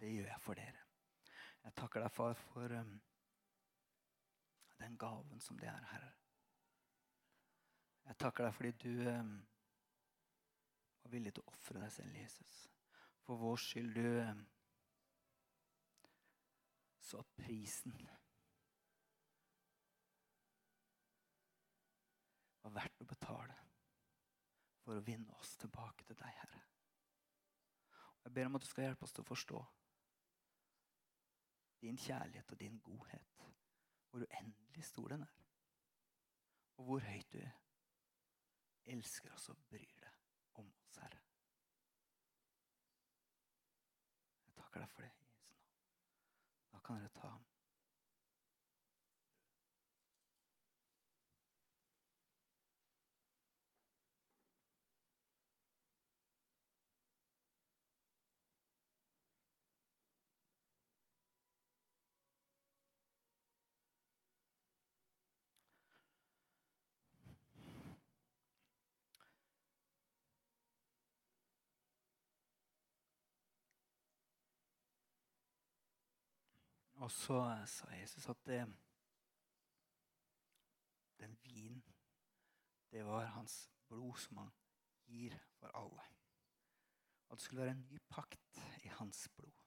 Det 0.00 0.14
gjør 0.14 0.26
jeg 0.26 0.40
for 0.40 0.54
dere. 0.54 0.84
Jeg 1.64 1.74
takker 1.76 2.00
deg, 2.00 2.10
far, 2.10 2.32
for 2.32 2.72
um, 2.72 3.02
den 4.78 4.96
gaven 4.98 5.40
som 5.40 5.58
det 5.58 5.68
er, 5.68 5.84
Herre. 5.90 6.12
Jeg 8.06 8.16
takker 8.16 8.44
deg 8.44 8.54
fordi 8.54 8.70
du 8.70 9.10
um, 9.10 9.34
var 11.02 11.12
villig 11.12 11.34
til 11.34 11.44
å 11.44 11.52
ofre 11.52 11.82
deg 11.82 11.92
selv, 11.92 12.16
Jesus. 12.16 12.56
For 13.26 13.36
vår 13.36 13.60
skyld. 13.60 13.92
Du 13.94 14.30
um, 14.30 14.40
så 17.10 17.22
prisen 17.36 18.08
var 22.62 22.74
verdt 22.76 23.02
å 23.02 23.08
betale 23.08 23.56
for 24.90 24.98
å 24.98 25.06
vinne 25.06 25.30
oss 25.38 25.52
tilbake 25.54 26.02
til 26.02 26.16
deg, 26.18 26.34
Herre. 26.34 26.60
Jeg 28.24 28.32
ber 28.34 28.48
om 28.48 28.56
at 28.58 28.64
du 28.64 28.66
skal 28.66 28.88
hjelpe 28.88 29.06
oss 29.06 29.12
til 29.14 29.22
å 29.22 29.28
forstå 29.28 29.60
din 31.84 32.00
kjærlighet 32.02 32.50
og 32.50 32.58
din 32.58 32.80
godhet. 32.82 33.44
Hvor 34.10 34.24
uendelig 34.26 34.88
stor 34.88 35.14
den 35.14 35.22
er. 35.22 35.36
Og 36.80 36.88
hvor 36.88 37.06
høyt 37.06 37.30
du 37.36 37.38
elsker 38.96 39.30
oss 39.36 39.46
og 39.54 39.62
bryr 39.70 39.94
deg 40.02 40.58
om 40.58 40.74
oss, 40.74 40.98
Herre. 40.98 41.22
Jeg 44.48 44.58
takker 44.58 44.82
deg 44.82 44.94
for 44.96 45.06
det 45.06 45.14
Da 46.74 46.82
kan 46.82 46.98
dere 46.98 47.14
ta 47.14 47.30
ham. 47.30 47.49
Og 77.10 77.14
så 77.14 77.36
sa 77.66 77.88
Jesus 77.98 78.28
at 78.30 78.38
det, 78.46 78.60
den 81.18 81.32
vinen, 81.42 81.80
det 82.90 83.02
var 83.02 83.24
hans 83.34 83.70
blod 83.88 84.14
som 84.22 84.36
han 84.38 84.52
gir 85.10 85.34
for 85.58 85.74
alle. 85.74 86.04
At 87.26 87.40
det 87.40 87.42
skulle 87.42 87.64
være 87.64 87.74
en 87.74 87.88
ny 87.90 87.98
pakt 88.08 88.60
i 88.84 88.92
hans 88.94 89.24
blod. 89.34 89.58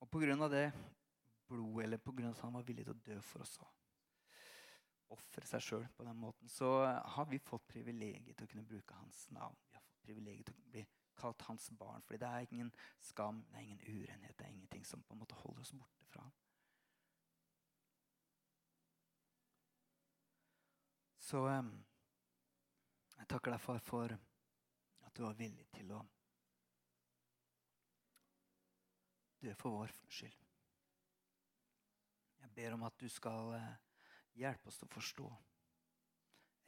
Og 0.00 0.10
på 0.10 0.24
grunn 0.24 0.42
av 0.42 0.50
det 0.50 0.72
blodet, 1.46 1.84
eller 1.84 2.02
på 2.02 2.16
at 2.26 2.42
han 2.42 2.58
var 2.58 2.66
villig 2.66 2.88
til 2.88 2.96
å 2.96 3.04
dø 3.06 3.20
for 3.22 3.46
oss, 3.46 3.54
ofre 5.14 5.46
seg 5.46 5.62
sjøl 5.62 5.86
på 5.94 6.08
den 6.08 6.18
måten, 6.18 6.50
så 6.50 6.72
har 6.90 7.30
vi 7.30 7.38
fått 7.38 7.70
privilegiet 7.70 8.34
til 8.34 8.50
å 8.50 8.50
kunne 8.50 8.66
bruke 8.66 8.98
hans 8.98 9.28
navn. 9.30 9.62
Vi 9.70 9.78
har 9.78 9.86
fått 9.86 10.02
privilegiet 10.10 10.50
til 10.50 10.58
å 10.58 10.74
bli 10.74 10.86
kalt 11.22 11.46
hans 11.48 11.70
barn. 11.78 12.02
fordi 12.02 12.18
det 12.22 12.28
er 12.28 12.46
ingen 12.50 12.72
skam, 13.00 13.44
det 13.50 13.58
er 13.58 13.66
ingen 13.68 13.84
urenhet, 13.86 14.38
det 14.38 14.46
er 14.46 14.54
ingenting 14.54 14.86
som 14.86 15.02
på 15.02 15.14
en 15.14 15.22
måte 15.22 15.38
holder 15.42 15.62
oss 15.62 15.72
borte 15.78 16.10
fra 16.10 16.26
ham. 16.26 16.34
Så 21.22 21.46
jeg 21.48 23.28
takker 23.30 23.54
deg, 23.54 23.60
far, 23.62 23.78
for 23.80 24.12
at 24.12 25.14
du 25.16 25.22
var 25.24 25.38
villig 25.38 25.64
til 25.72 25.94
å 25.94 26.00
dø 29.42 29.54
for 29.58 29.78
vår 29.78 29.94
skyld. 30.12 30.34
Jeg 32.42 32.52
ber 32.56 32.76
om 32.76 32.84
at 32.84 32.98
du 33.00 33.08
skal 33.08 33.54
uh, 33.54 33.70
hjelpe 34.36 34.68
oss 34.68 34.80
til 34.80 34.90
å 34.90 34.92
forstå 34.92 35.30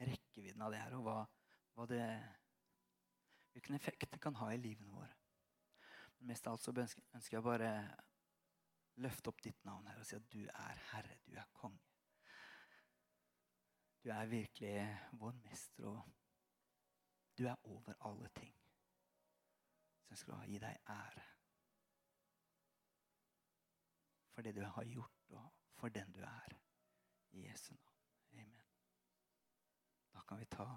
rekkevidden 0.09 0.63
av 0.65 0.73
det 0.73 0.81
her, 0.81 0.97
og 0.97 1.05
hva, 1.05 1.19
hva 1.75 1.87
det 1.91 2.01
hvilken 3.55 3.75
effekt 3.75 4.11
det 4.11 4.19
kan 4.21 4.35
ha 4.35 4.49
i 4.51 4.59
livene 4.59 4.91
våre. 4.91 5.13
Men 6.17 6.33
mest 6.33 6.47
av 6.47 6.57
alt 6.57 6.65
så 6.65 6.73
ønsker 6.75 7.37
jeg 7.37 7.45
bare 7.45 7.69
løfte 9.03 9.31
opp 9.31 9.43
ditt 9.43 9.63
navn 9.67 9.87
her 9.87 9.99
og 9.99 10.07
si 10.07 10.17
at 10.17 10.27
du 10.31 10.41
er 10.43 10.81
Herre, 10.91 11.19
du 11.23 11.35
er 11.39 11.53
konge. 11.55 11.79
Du 14.03 14.11
er 14.13 14.27
virkelig 14.29 14.73
vår 15.17 15.39
mester, 15.47 15.87
og 15.87 16.03
du 17.37 17.47
er 17.49 17.55
over 17.63 17.95
alle 18.05 18.29
ting. 18.35 18.51
Så 20.03 20.13
jeg 20.13 20.21
skal 20.21 20.51
gi 20.51 20.59
deg 20.61 20.91
ære 20.93 21.23
for 24.35 24.43
det 24.43 24.51
du 24.55 24.61
har 24.67 24.83
gjort, 24.83 25.31
og 25.31 25.47
for 25.79 25.89
den 25.95 26.11
du 26.11 26.19
er. 26.27 26.59
I 27.31 27.47
Jesu 27.47 27.73
navn. 27.73 28.03
Amen. 28.31 28.67
Da 30.13 30.21
kan 30.27 30.39
vi 30.39 30.45
ta 30.45 30.67